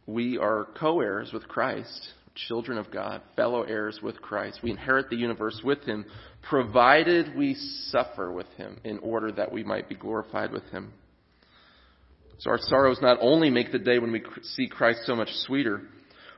[0.05, 2.09] we are co-heirs with Christ,
[2.47, 4.59] children of God, fellow heirs with Christ.
[4.63, 6.05] We inherit the universe with Him,
[6.49, 7.55] provided we
[7.89, 10.93] suffer with Him in order that we might be glorified with Him.
[12.39, 15.81] So our sorrows not only make the day when we see Christ so much sweeter,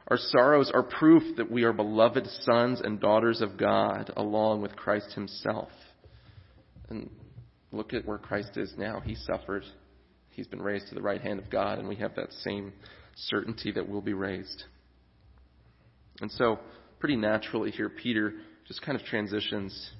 [0.08, 4.76] our sorrows are proof that we are beloved sons and daughters of God along with
[4.76, 5.70] Christ Himself.
[6.90, 7.10] And
[7.72, 9.02] look at where Christ is now.
[9.02, 9.64] He suffered.
[10.32, 12.74] He's been raised to the right hand of God, and we have that same
[13.16, 14.64] certainty that we'll be raised.
[16.22, 16.60] And so,
[17.00, 18.34] pretty naturally here, Peter
[18.68, 19.92] just kind of transitions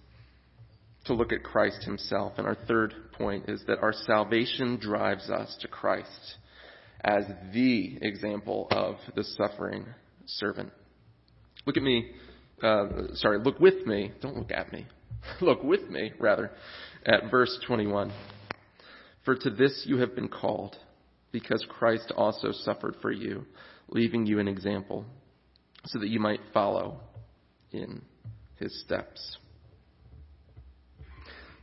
[1.06, 2.34] to look at Christ himself.
[2.38, 6.36] And our third point is that our salvation drives us to Christ
[7.02, 9.86] as the example of the suffering
[10.26, 10.72] servant.
[11.66, 12.12] Look at me,
[12.62, 14.86] uh, sorry, look with me, don't look at me.
[15.42, 16.52] look with me, rather,
[17.06, 18.12] at verse 21.
[19.26, 20.76] For to this you have been called
[21.32, 23.46] because Christ also suffered for you,
[23.90, 25.06] leaving you an example,
[25.86, 27.00] so that you might follow
[27.72, 28.02] in
[28.58, 29.38] his steps.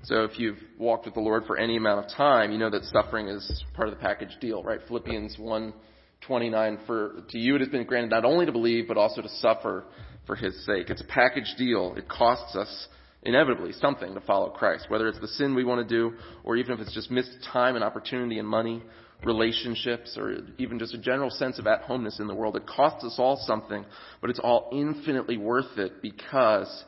[0.05, 2.85] So if you've walked with the Lord for any amount of time, you know that
[2.85, 4.79] suffering is part of the package deal, right?
[4.87, 9.20] Philippians 1:29 for to you it has been granted not only to believe but also
[9.20, 9.85] to suffer
[10.26, 10.90] for his sake.
[10.90, 11.94] It's a package deal.
[11.96, 12.88] It costs us
[13.24, 16.72] inevitably something to follow Christ, whether it's the sin we want to do or even
[16.72, 18.83] if it's just missed time and opportunity and money
[19.24, 22.57] relationships or even just a general sense of at homeness in the world.
[22.57, 23.85] It costs us all something,
[24.20, 26.85] but it's all infinitely worth it because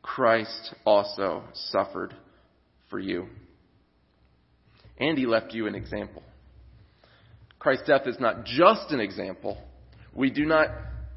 [0.00, 2.14] Christ also suffered
[2.88, 3.26] for you.
[4.98, 6.22] And he left you an example.
[7.58, 9.58] Christ's death is not just an example.
[10.14, 10.68] We do not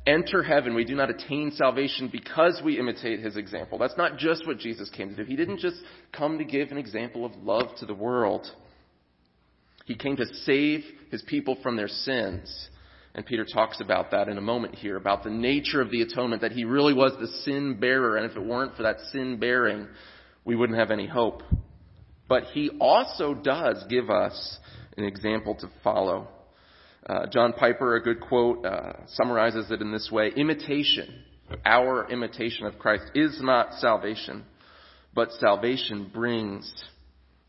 [0.07, 3.79] enter heaven, we do not attain salvation because we imitate his example.
[3.79, 5.23] That's not just what Jesus came to do.
[5.23, 5.77] He didn't just
[6.13, 8.45] come to give an example of love to the world.
[9.85, 12.69] He came to save his people from their sins.
[13.13, 16.41] And Peter talks about that in a moment here, about the nature of the atonement,
[16.41, 18.17] that he really was the sin bearer.
[18.17, 19.87] And if it weren't for that sin bearing,
[20.43, 21.41] we wouldn't have any hope.
[22.27, 24.59] But he also does give us
[24.97, 26.27] an example to follow.
[27.07, 31.23] Uh, John Piper, a good quote, uh, summarizes it in this way Imitation,
[31.63, 34.43] our imitation of Christ, is not salvation,
[35.13, 36.73] but salvation brings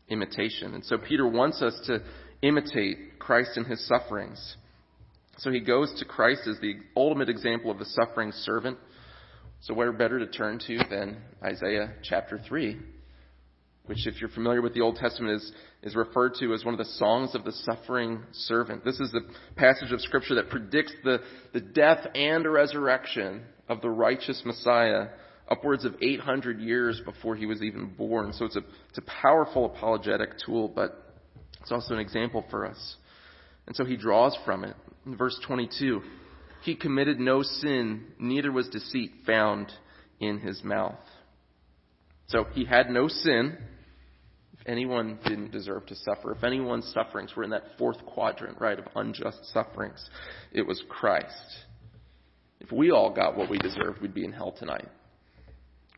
[0.09, 0.75] imitation.
[0.75, 2.03] And so Peter wants us to
[2.41, 4.55] imitate Christ in his sufferings.
[5.37, 8.77] So he goes to Christ as the ultimate example of the suffering servant.
[9.61, 12.77] So where better to turn to than Isaiah chapter 3,
[13.85, 15.51] which if you're familiar with the Old Testament is,
[15.83, 18.83] is referred to as one of the songs of the suffering servant.
[18.83, 19.21] This is the
[19.55, 21.19] passage of scripture that predicts the,
[21.53, 25.07] the death and resurrection of the righteous Messiah
[25.49, 28.33] upwards of 800 years before he was even born.
[28.33, 31.06] So it's a, it's a powerful apologetic tool, but
[31.61, 32.95] it's also an example for us.
[33.65, 34.75] And so he draws from it.
[35.05, 36.01] In verse 22,
[36.63, 39.71] he committed no sin, neither was deceit found
[40.19, 40.99] in his mouth.
[42.27, 43.57] So he had no sin.
[44.59, 48.79] If anyone didn't deserve to suffer, if anyone's sufferings were in that fourth quadrant, right,
[48.79, 50.09] of unjust sufferings,
[50.51, 51.65] it was Christ.
[52.59, 54.87] If we all got what we deserved, we'd be in hell tonight.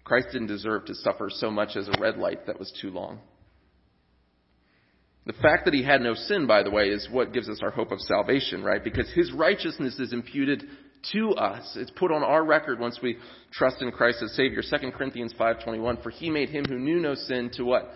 [0.04, 3.20] Christ didn't deserve to suffer so much as a red light that was too long.
[5.26, 7.70] The fact that he had no sin, by the way, is what gives us our
[7.70, 8.84] hope of salvation, right?
[8.84, 10.64] Because his righteousness is imputed
[11.14, 11.76] to us.
[11.76, 13.18] It's put on our record once we
[13.52, 14.62] trust in Christ as Savior.
[14.62, 17.90] 2 Corinthians 5.21, for he made him who knew no sin to what?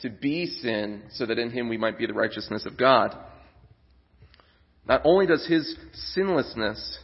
[0.00, 3.16] To be sin, so that in him we might be the righteousness of God.
[4.86, 5.76] Not only does his
[6.14, 6.98] sinlessness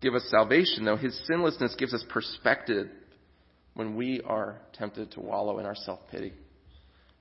[0.00, 0.96] give us salvation, though.
[0.96, 2.88] His sinlessness gives us perspective
[3.74, 6.32] when we are tempted to wallow in our self pity.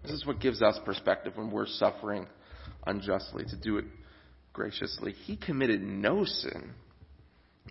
[0.06, 2.28] This is what gives us perspective when we're suffering
[2.86, 3.86] unjustly, to do it
[4.54, 5.12] graciously.
[5.12, 6.72] He committed no sin.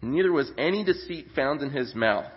[0.03, 2.31] Neither was any deceit found in his mouth.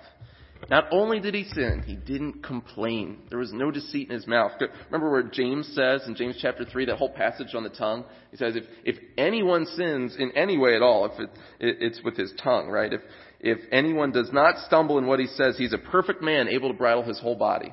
[0.70, 3.20] Not only did he sin, he didn't complain.
[3.30, 4.52] There was no deceit in his mouth.
[4.86, 8.06] Remember where James says in James chapter 3, that whole passage on the tongue?
[8.32, 11.30] He says, if, if anyone sins in any way at all, if it,
[11.60, 12.91] it, it's with his tongue, right?
[12.91, 13.02] If,
[13.39, 16.78] if anyone does not stumble in what he says, he's a perfect man, able to
[16.78, 17.72] bridle his whole body.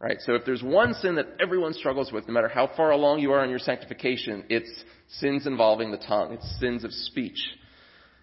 [0.00, 0.18] Right?
[0.20, 3.32] So if there's one sin that everyone struggles with, no matter how far along you
[3.32, 4.70] are in your sanctification, it's
[5.18, 6.32] sins involving the tongue.
[6.32, 7.38] It's sins of speech.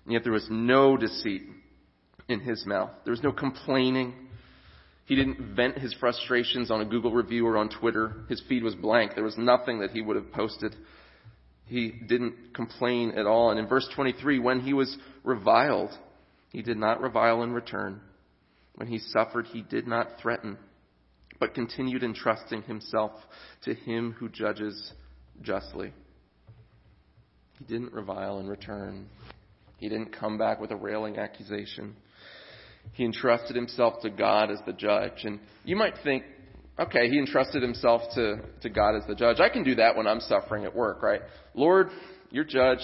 [0.05, 1.43] And yet there was no deceit
[2.29, 2.91] in his mouth.
[3.03, 4.13] There was no complaining.
[5.05, 8.23] He didn't vent his frustrations on a Google review or on Twitter.
[8.29, 9.13] His feed was blank.
[9.13, 10.73] There was nothing that he would have posted.
[11.65, 13.51] He didn't complain at all.
[13.51, 15.91] And in verse 23, when he was reviled,
[16.49, 17.99] he did not revile in return.
[18.75, 20.57] When he suffered, he did not threaten,
[21.39, 23.11] but continued entrusting himself
[23.63, 24.93] to him who judges
[25.41, 25.93] justly.
[27.59, 29.07] He didn't revile in return.
[29.77, 31.95] He didn't come back with a railing accusation.
[32.93, 35.23] He entrusted himself to God as the judge.
[35.23, 36.23] And you might think,
[36.79, 39.39] okay, he entrusted himself to, to God as the judge.
[39.39, 41.21] I can do that when I'm suffering at work, right?
[41.53, 41.89] Lord,
[42.29, 42.79] your judge,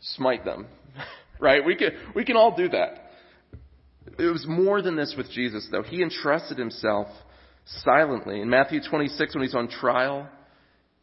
[0.00, 0.66] smite them.
[1.40, 1.64] right?
[1.64, 3.07] We can, we can all do that.
[4.18, 5.82] It was more than this with Jesus, though.
[5.82, 7.06] He entrusted himself
[7.64, 8.40] silently.
[8.40, 10.28] In Matthew 26, when he's on trial,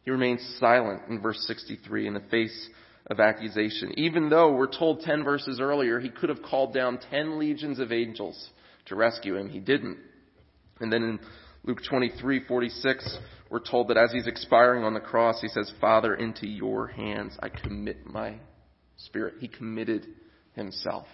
[0.02, 2.68] he remains silent in verse 63 in the face
[3.08, 3.92] of accusation.
[3.98, 7.92] Even though we're told 10 verses earlier, he could have called down 10 legions of
[7.92, 8.50] angels
[8.86, 9.48] to rescue him.
[9.48, 9.98] He didn't.
[10.80, 11.20] And then in
[11.64, 13.18] Luke 23:46,
[13.50, 17.36] we're told that as he's expiring on the cross, he says, Father, into your hands
[17.42, 18.36] I commit my
[18.96, 19.34] spirit.
[19.40, 20.06] He committed
[20.54, 21.06] himself.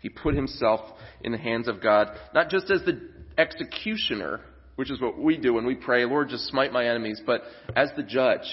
[0.00, 0.80] He put himself
[1.22, 3.00] in the hands of God, not just as the
[3.36, 4.40] executioner,
[4.76, 7.42] which is what we do when we pray, Lord, just smite my enemies, but
[7.74, 8.46] as the judge.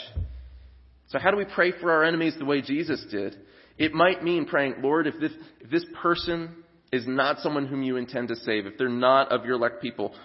[1.09, 3.35] So how do we pray for our enemies the way Jesus did?
[3.77, 7.97] It might mean praying, Lord, if this, if this person is not someone whom you
[7.97, 10.15] intend to save, if they're not of your elect people,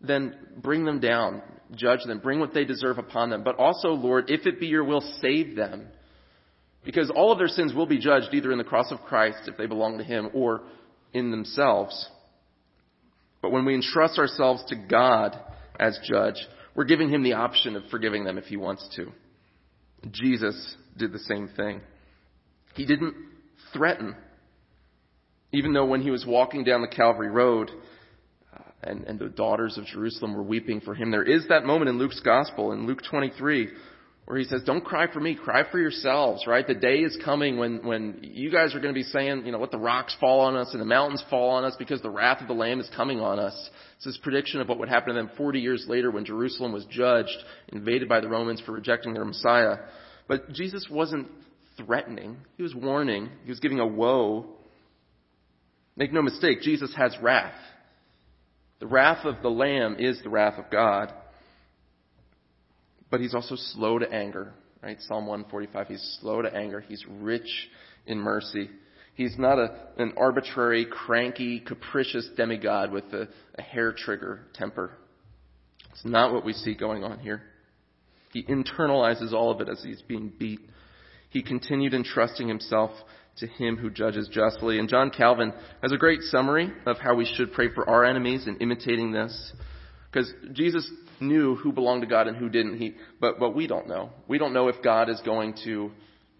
[0.00, 1.42] then bring them down,
[1.74, 3.44] judge them, bring what they deserve upon them.
[3.44, 5.88] But also, Lord, if it be your will, save them.
[6.84, 9.56] Because all of their sins will be judged either in the cross of Christ, if
[9.56, 10.62] they belong to Him, or
[11.12, 12.08] in themselves.
[13.42, 15.38] But when we entrust ourselves to God
[15.78, 16.36] as judge,
[16.74, 19.12] we're giving Him the option of forgiving them if He wants to.
[20.10, 21.80] Jesus did the same thing.
[22.74, 23.14] He didn't
[23.72, 24.14] threaten,
[25.52, 27.70] even though when he was walking down the Calvary Road
[28.54, 31.88] uh, and, and the daughters of Jerusalem were weeping for him, there is that moment
[31.88, 33.68] in Luke's Gospel, in Luke 23,
[34.30, 36.64] where he says, Don't cry for me, cry for yourselves, right?
[36.64, 39.58] The day is coming when, when you guys are going to be saying, you know,
[39.58, 42.40] let the rocks fall on us and the mountains fall on us because the wrath
[42.40, 43.70] of the Lamb is coming on us.
[43.96, 46.84] It's this prediction of what would happen to them 40 years later when Jerusalem was
[46.84, 47.36] judged,
[47.70, 49.78] invaded by the Romans for rejecting their Messiah.
[50.28, 51.26] But Jesus wasn't
[51.76, 52.36] threatening.
[52.56, 53.30] He was warning.
[53.42, 54.46] He was giving a woe.
[55.96, 57.58] Make no mistake, Jesus has wrath.
[58.78, 61.12] The wrath of the Lamb is the wrath of God
[63.10, 64.52] but he's also slow to anger,
[64.82, 64.98] right?
[65.00, 66.80] Psalm 145, he's slow to anger.
[66.80, 67.68] He's rich
[68.06, 68.70] in mercy.
[69.14, 74.92] He's not a, an arbitrary, cranky, capricious demigod with a, a hair trigger temper.
[75.90, 77.42] It's not what we see going on here.
[78.32, 80.60] He internalizes all of it as he's being beat.
[81.30, 82.92] He continued entrusting himself
[83.38, 84.78] to him who judges justly.
[84.78, 85.52] And John Calvin
[85.82, 89.52] has a great summary of how we should pray for our enemies in imitating this.
[90.10, 90.90] Because Jesus
[91.20, 92.78] knew who belonged to God and who didn't.
[92.78, 94.10] He, but, but we don't know.
[94.28, 95.90] We don't know if God is going to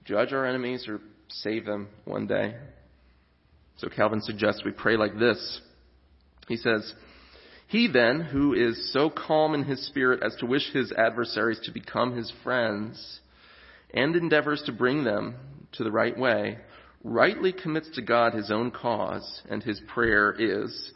[0.04, 2.56] judge our enemies or save them one day.
[3.78, 5.60] So Calvin suggests we pray like this.
[6.48, 6.92] He says,
[7.68, 11.72] He then, who is so calm in his spirit as to wish his adversaries to
[11.72, 13.20] become his friends,
[13.94, 15.36] and endeavors to bring them
[15.72, 16.58] to the right way,
[17.02, 20.92] rightly commits to God his own cause, and his prayer is,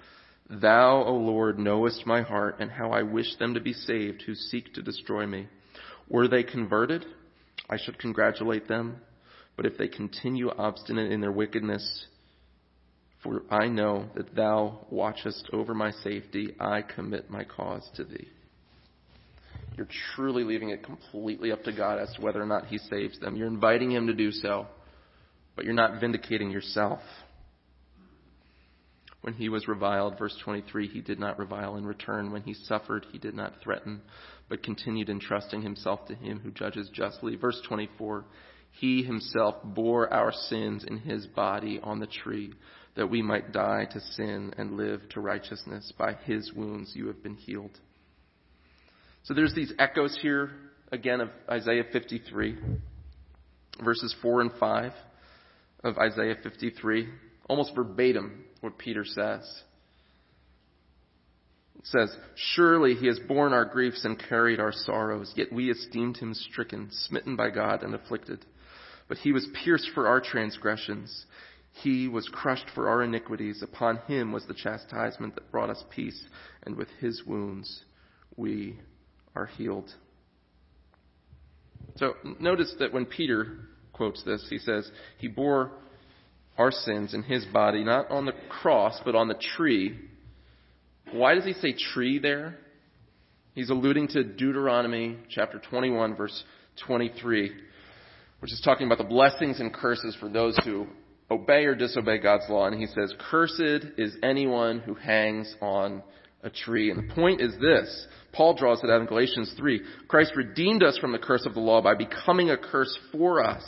[0.61, 4.35] Thou, O Lord, knowest my heart and how I wish them to be saved who
[4.35, 5.49] seek to destroy me.
[6.09, 7.05] Were they converted?
[7.69, 9.01] I should congratulate them.
[9.57, 12.07] But if they continue obstinate in their wickedness,
[13.23, 18.29] for I know that thou watchest over my safety, I commit my cause to thee.
[19.77, 23.19] You're truly leaving it completely up to God as to whether or not he saves
[23.19, 23.35] them.
[23.37, 24.67] You're inviting him to do so,
[25.57, 27.01] but you're not vindicating yourself.
[29.25, 32.31] When he was reviled, verse 23, he did not revile in return.
[32.31, 34.03] When he suffered, he did not threaten,
[34.51, 37.35] but continued entrusting himself to him who judges justly.
[37.35, 38.27] Verse 24,
[38.73, 42.53] He himself bore our sins in his body on the tree,
[42.97, 45.91] that we might die to sin and live to righteousness.
[45.97, 47.81] By his wounds you have been healed.
[49.23, 50.51] So there's these echoes here,
[50.93, 52.59] again, of Isaiah 53,
[53.83, 54.93] verses 4 and 5
[55.83, 57.09] of Isaiah 53,
[57.49, 59.63] almost verbatim what Peter says.
[61.79, 62.17] It says,
[62.55, 66.89] Surely he has borne our griefs and carried our sorrows, yet we esteemed him stricken,
[66.91, 68.45] smitten by God, and afflicted.
[69.07, 71.27] But he was pierced for our transgressions.
[71.83, 73.63] He was crushed for our iniquities.
[73.63, 76.25] Upon him was the chastisement that brought us peace,
[76.63, 77.85] and with his wounds
[78.37, 78.81] we
[79.37, 79.93] are healed.
[81.97, 83.59] So notice that when Peter
[83.93, 85.73] quotes this, he says, He bore
[86.59, 89.99] our sins in his body, not on the cross, but on the tree
[91.13, 92.57] why does he say tree there?
[93.55, 96.45] He's alluding to Deuteronomy chapter 21, verse
[96.87, 97.53] 23,
[98.41, 100.87] which is talking about the blessings and curses for those who
[101.31, 102.67] obey or disobey God's law.
[102.67, 106.03] And he says, Cursed is anyone who hangs on
[106.43, 106.91] a tree.
[106.91, 110.99] And the point is this Paul draws it out in Galatians 3 Christ redeemed us
[110.99, 113.63] from the curse of the law by becoming a curse for us.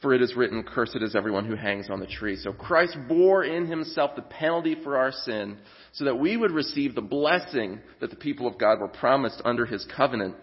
[0.00, 2.36] For it is written, Cursed is everyone who hangs on the tree.
[2.36, 5.58] So Christ bore in himself the penalty for our sin
[5.92, 9.66] so that we would receive the blessing that the people of God were promised under
[9.66, 10.36] his covenant.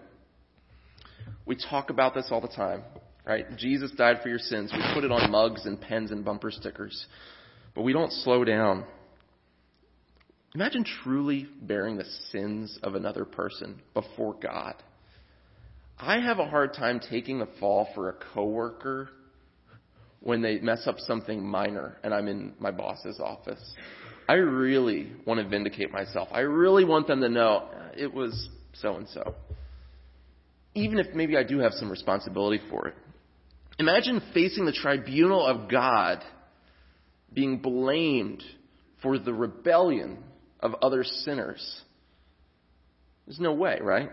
[1.46, 2.84] We talk about this all the time,
[3.26, 3.46] right?
[3.56, 4.74] Jesus died for your sins.
[4.74, 7.06] We put it on mugs and pens and bumper stickers.
[7.74, 8.84] But we don't slow down.
[10.54, 14.76] Imagine truly bearing the sins of another person before God.
[15.98, 19.10] I have a hard time taking the fall for a coworker
[20.26, 23.62] when they mess up something minor and I'm in my boss's office.
[24.28, 26.30] I really want to vindicate myself.
[26.32, 29.36] I really want them to know uh, it was so and so.
[30.74, 32.96] Even if maybe I do have some responsibility for it.
[33.78, 36.24] Imagine facing the tribunal of God
[37.32, 38.42] being blamed
[39.04, 40.24] for the rebellion
[40.60, 41.82] of other sinners.
[43.28, 44.10] There's no way, right?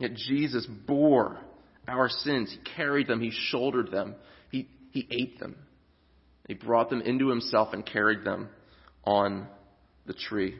[0.00, 1.38] Yet Jesus bore
[1.86, 2.50] our sins.
[2.50, 3.20] He carried them.
[3.20, 4.16] He shouldered them.
[4.90, 5.56] He, ate them.
[6.48, 8.48] He brought them into himself and carried them
[9.04, 9.46] on
[10.06, 10.56] the tree.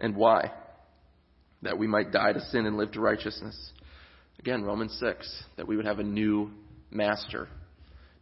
[0.00, 0.52] And why?
[1.62, 3.56] That we might die to sin and live to righteousness.
[4.38, 6.50] Again, Romans 6, that we would have a new
[6.90, 7.48] master.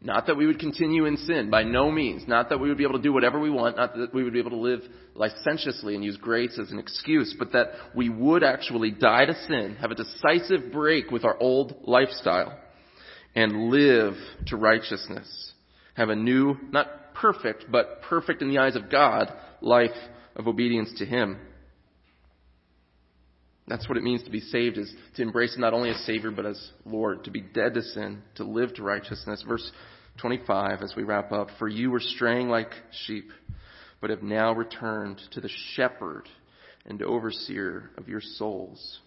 [0.01, 2.27] Not that we would continue in sin, by no means.
[2.27, 4.33] Not that we would be able to do whatever we want, not that we would
[4.33, 4.81] be able to live
[5.15, 9.77] licentiously and use grace as an excuse, but that we would actually die to sin,
[9.81, 12.59] have a decisive break with our old lifestyle,
[13.35, 14.15] and live
[14.47, 15.53] to righteousness.
[15.95, 19.91] Have a new, not perfect, but perfect in the eyes of God, life
[20.37, 21.39] of obedience to Him.
[23.69, 26.47] That's what it means to be saved, is to embrace not only as Savior, but
[26.47, 29.45] as Lord, to be dead to sin, to live to righteousness.
[29.47, 29.71] Verse
[30.21, 32.71] 25, as we wrap up, For you were straying like
[33.07, 33.31] sheep,
[34.01, 36.29] but have now returned to the shepherd
[36.85, 39.01] and overseer of your souls.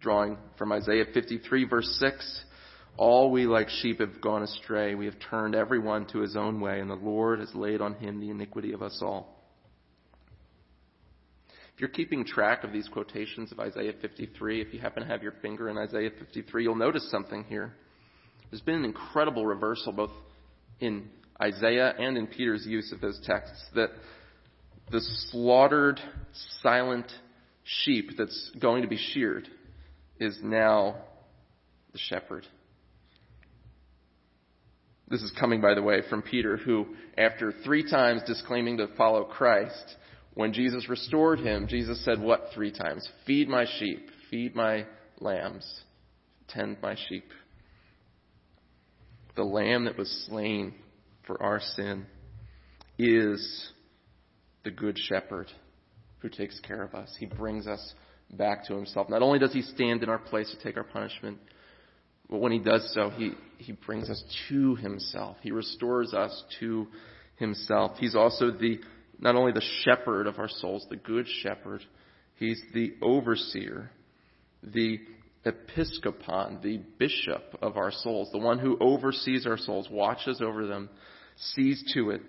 [0.00, 2.44] Drawing from Isaiah 53, verse 6,
[2.96, 4.94] all we like sheep have gone astray.
[4.94, 8.20] We have turned everyone to his own way, and the Lord has laid on him
[8.20, 9.36] the iniquity of us all.
[11.74, 15.22] If you're keeping track of these quotations of Isaiah 53, if you happen to have
[15.22, 17.72] your finger in Isaiah 53, you'll notice something here.
[18.50, 20.10] There's been an incredible reversal both
[20.80, 21.08] in
[21.40, 23.90] Isaiah and in Peter's use of those texts that
[24.90, 26.00] the slaughtered,
[26.62, 27.10] silent
[27.64, 29.48] sheep that's going to be sheared
[30.18, 30.96] is now
[31.92, 32.46] the shepherd.
[35.10, 36.86] This is coming, by the way, from Peter, who,
[37.18, 39.96] after three times disclaiming to follow Christ,
[40.34, 43.08] when Jesus restored him, Jesus said, What three times?
[43.26, 44.86] Feed my sheep, feed my
[45.18, 45.66] lambs,
[46.48, 47.24] tend my sheep.
[49.34, 50.74] The lamb that was slain
[51.26, 52.06] for our sin
[52.96, 53.72] is
[54.62, 55.48] the good shepherd
[56.18, 57.12] who takes care of us.
[57.18, 57.94] He brings us
[58.30, 59.08] back to himself.
[59.08, 61.38] Not only does he stand in our place to take our punishment,
[62.30, 65.36] but when he does so, he, he brings us to himself.
[65.42, 66.86] He restores us to
[67.36, 67.98] himself.
[67.98, 68.78] He's also the,
[69.18, 71.82] not only the shepherd of our souls, the good shepherd,
[72.36, 73.90] he's the overseer,
[74.62, 75.00] the
[75.44, 80.88] episcopon, the bishop of our souls, the one who oversees our souls, watches over them,
[81.36, 82.22] sees to it.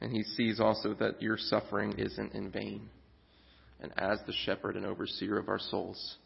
[0.00, 2.88] And he sees also that your suffering isn't in vain.
[3.80, 6.16] And as the shepherd and overseer of our souls,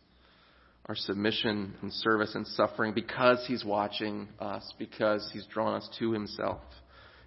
[0.87, 6.12] our submission and service and suffering because He's watching us, because He's drawn us to
[6.12, 6.61] Himself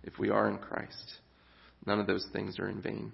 [0.03, 1.15] if we are in Christ.
[1.85, 3.11] None of those things are in vain.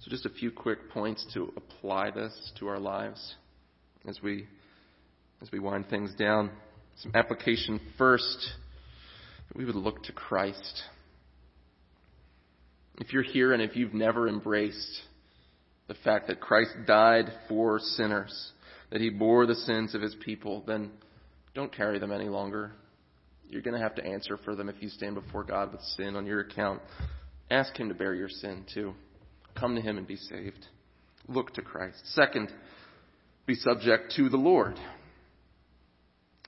[0.00, 3.34] So, just a few quick points to apply this to our lives
[4.06, 4.46] as we
[5.42, 6.50] as we wind things down,
[6.96, 8.52] some application first.
[9.54, 10.82] We would look to Christ.
[12.98, 15.00] If you're here and if you've never embraced
[15.88, 18.52] the fact that Christ died for sinners,
[18.90, 20.90] that he bore the sins of his people, then
[21.54, 22.72] don't carry them any longer.
[23.48, 26.14] You're going to have to answer for them if you stand before God with sin
[26.14, 26.82] on your account.
[27.50, 28.92] Ask him to bear your sin too.
[29.58, 30.66] Come to him and be saved.
[31.26, 31.98] Look to Christ.
[32.14, 32.52] Second,
[33.46, 34.76] be subject to the Lord.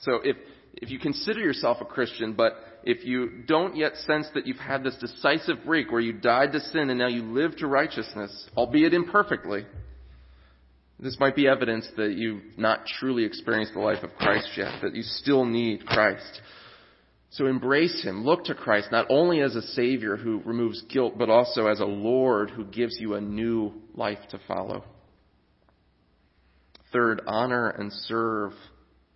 [0.00, 0.36] So if,
[0.74, 2.52] if you consider yourself a Christian, but
[2.84, 6.60] if you don't yet sense that you've had this decisive break where you died to
[6.60, 9.66] sin and now you live to righteousness, albeit imperfectly,
[10.98, 14.94] this might be evidence that you've not truly experienced the life of Christ yet, that
[14.94, 16.40] you still need Christ.
[17.30, 18.24] So embrace Him.
[18.24, 21.86] Look to Christ not only as a Savior who removes guilt, but also as a
[21.86, 24.84] Lord who gives you a new life to follow.
[26.92, 28.52] Third, honor and serve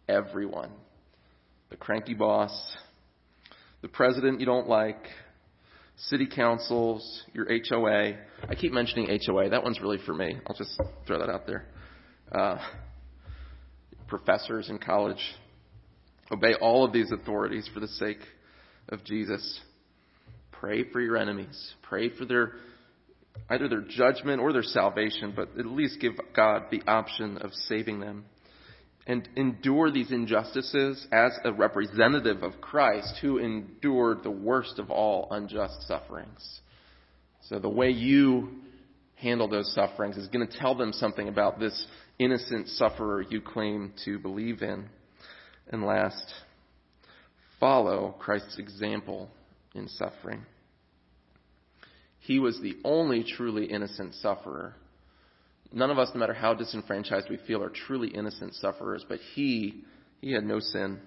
[0.09, 0.71] everyone.
[1.71, 2.53] The cranky boss,
[3.85, 4.97] the president you don't like,
[6.09, 8.15] city councils, your HOA.
[8.49, 9.51] I keep mentioning HOA.
[9.51, 10.39] That one's really for me.
[10.47, 11.67] I'll just throw that out there.
[12.33, 12.57] Uh,
[14.09, 15.21] professors in college.
[16.31, 18.21] Obey all of these authorities for the sake
[18.89, 19.61] of Jesus.
[20.51, 21.75] Pray for your enemies.
[21.83, 22.53] Pray for their
[23.51, 28.01] either their judgment or their salvation, but at least give God the option of saving
[28.01, 28.25] them
[29.07, 35.29] and endure these injustices as a representative of Christ who endured the worst of all
[35.31, 36.61] unjust sufferings.
[37.49, 38.49] So the way you
[39.17, 41.87] handle those sufferings is going to tell them something about this
[42.19, 44.87] innocent sufferer you claim to believe in.
[45.69, 46.33] And last,
[47.61, 49.29] follow Christ's example
[49.75, 50.47] in suffering.
[52.21, 54.75] He was the only truly innocent sufferer
[55.75, 59.83] None of us, no matter how disenfranchised we feel, are truly innocent sufferers, but he,
[60.21, 61.01] he had no sin.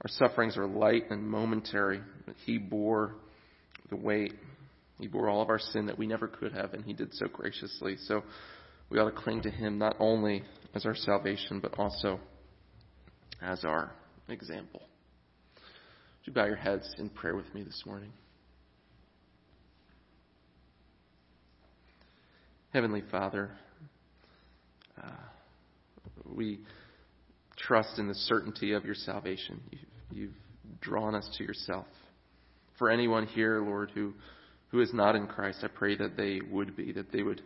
[0.00, 3.14] Our sufferings are light and momentary, but he bore
[3.90, 4.32] the weight.
[4.98, 7.26] He bore all of our sin that we never could have, and he did so
[7.26, 7.96] graciously.
[8.06, 8.22] So
[8.88, 10.42] we ought to cling to him not only
[10.74, 12.18] as our salvation, but also
[13.42, 13.92] as our
[14.28, 14.80] example.
[15.56, 18.12] Would you bow your heads in prayer with me this morning?
[22.72, 23.50] Heavenly Father,
[25.02, 25.10] uh,
[26.24, 26.60] we
[27.56, 29.60] trust in the certainty of your salvation.
[29.70, 29.80] You've,
[30.12, 30.34] you've,
[30.80, 31.86] drawn us to yourself.
[32.78, 34.12] For anyone here, Lord, who,
[34.68, 37.40] who is not in Christ, I pray that they would be, that they would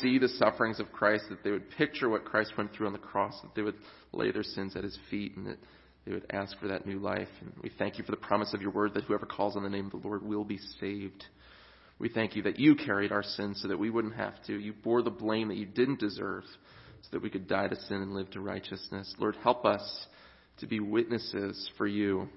[0.00, 2.98] see the sufferings of Christ, that they would picture what Christ went through on the
[2.98, 3.76] cross, that they would
[4.12, 5.58] lay their sins at his feet, and that
[6.04, 7.28] they would ask for that new life.
[7.40, 9.70] And we thank you for the promise of your word that whoever calls on the
[9.70, 11.24] name of the Lord will be saved.
[12.02, 14.58] We thank you that you carried our sins so that we wouldn't have to.
[14.58, 16.42] You bore the blame that you didn't deserve
[17.02, 19.14] so that we could die to sin and live to righteousness.
[19.20, 20.06] Lord, help us
[20.58, 22.28] to be witnesses for you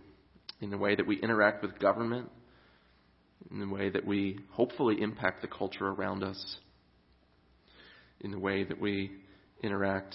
[0.62, 2.30] in the way that we interact with government,
[3.50, 6.58] in the way that we hopefully impact the culture around us,
[8.22, 9.14] in the way that we
[9.64, 10.14] interact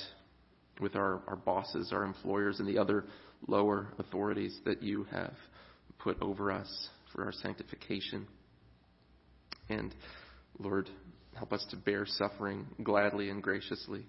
[0.81, 3.05] with our, our bosses, our employers, and the other
[3.49, 5.35] lower authorities that you have
[5.99, 8.29] put over us for our sanctification.
[9.71, 9.95] And
[10.59, 10.91] Lord,
[11.35, 14.05] help us to bear suffering gladly and graciously,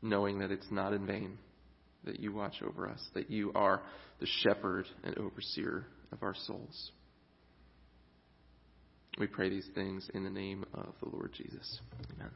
[0.00, 1.36] knowing that it's not in vain,
[2.04, 3.82] that you watch over us, that you are
[4.20, 6.92] the shepherd and overseer of our souls.
[9.18, 11.80] We pray these things in the name of the Lord Jesus.
[12.14, 12.30] Amen.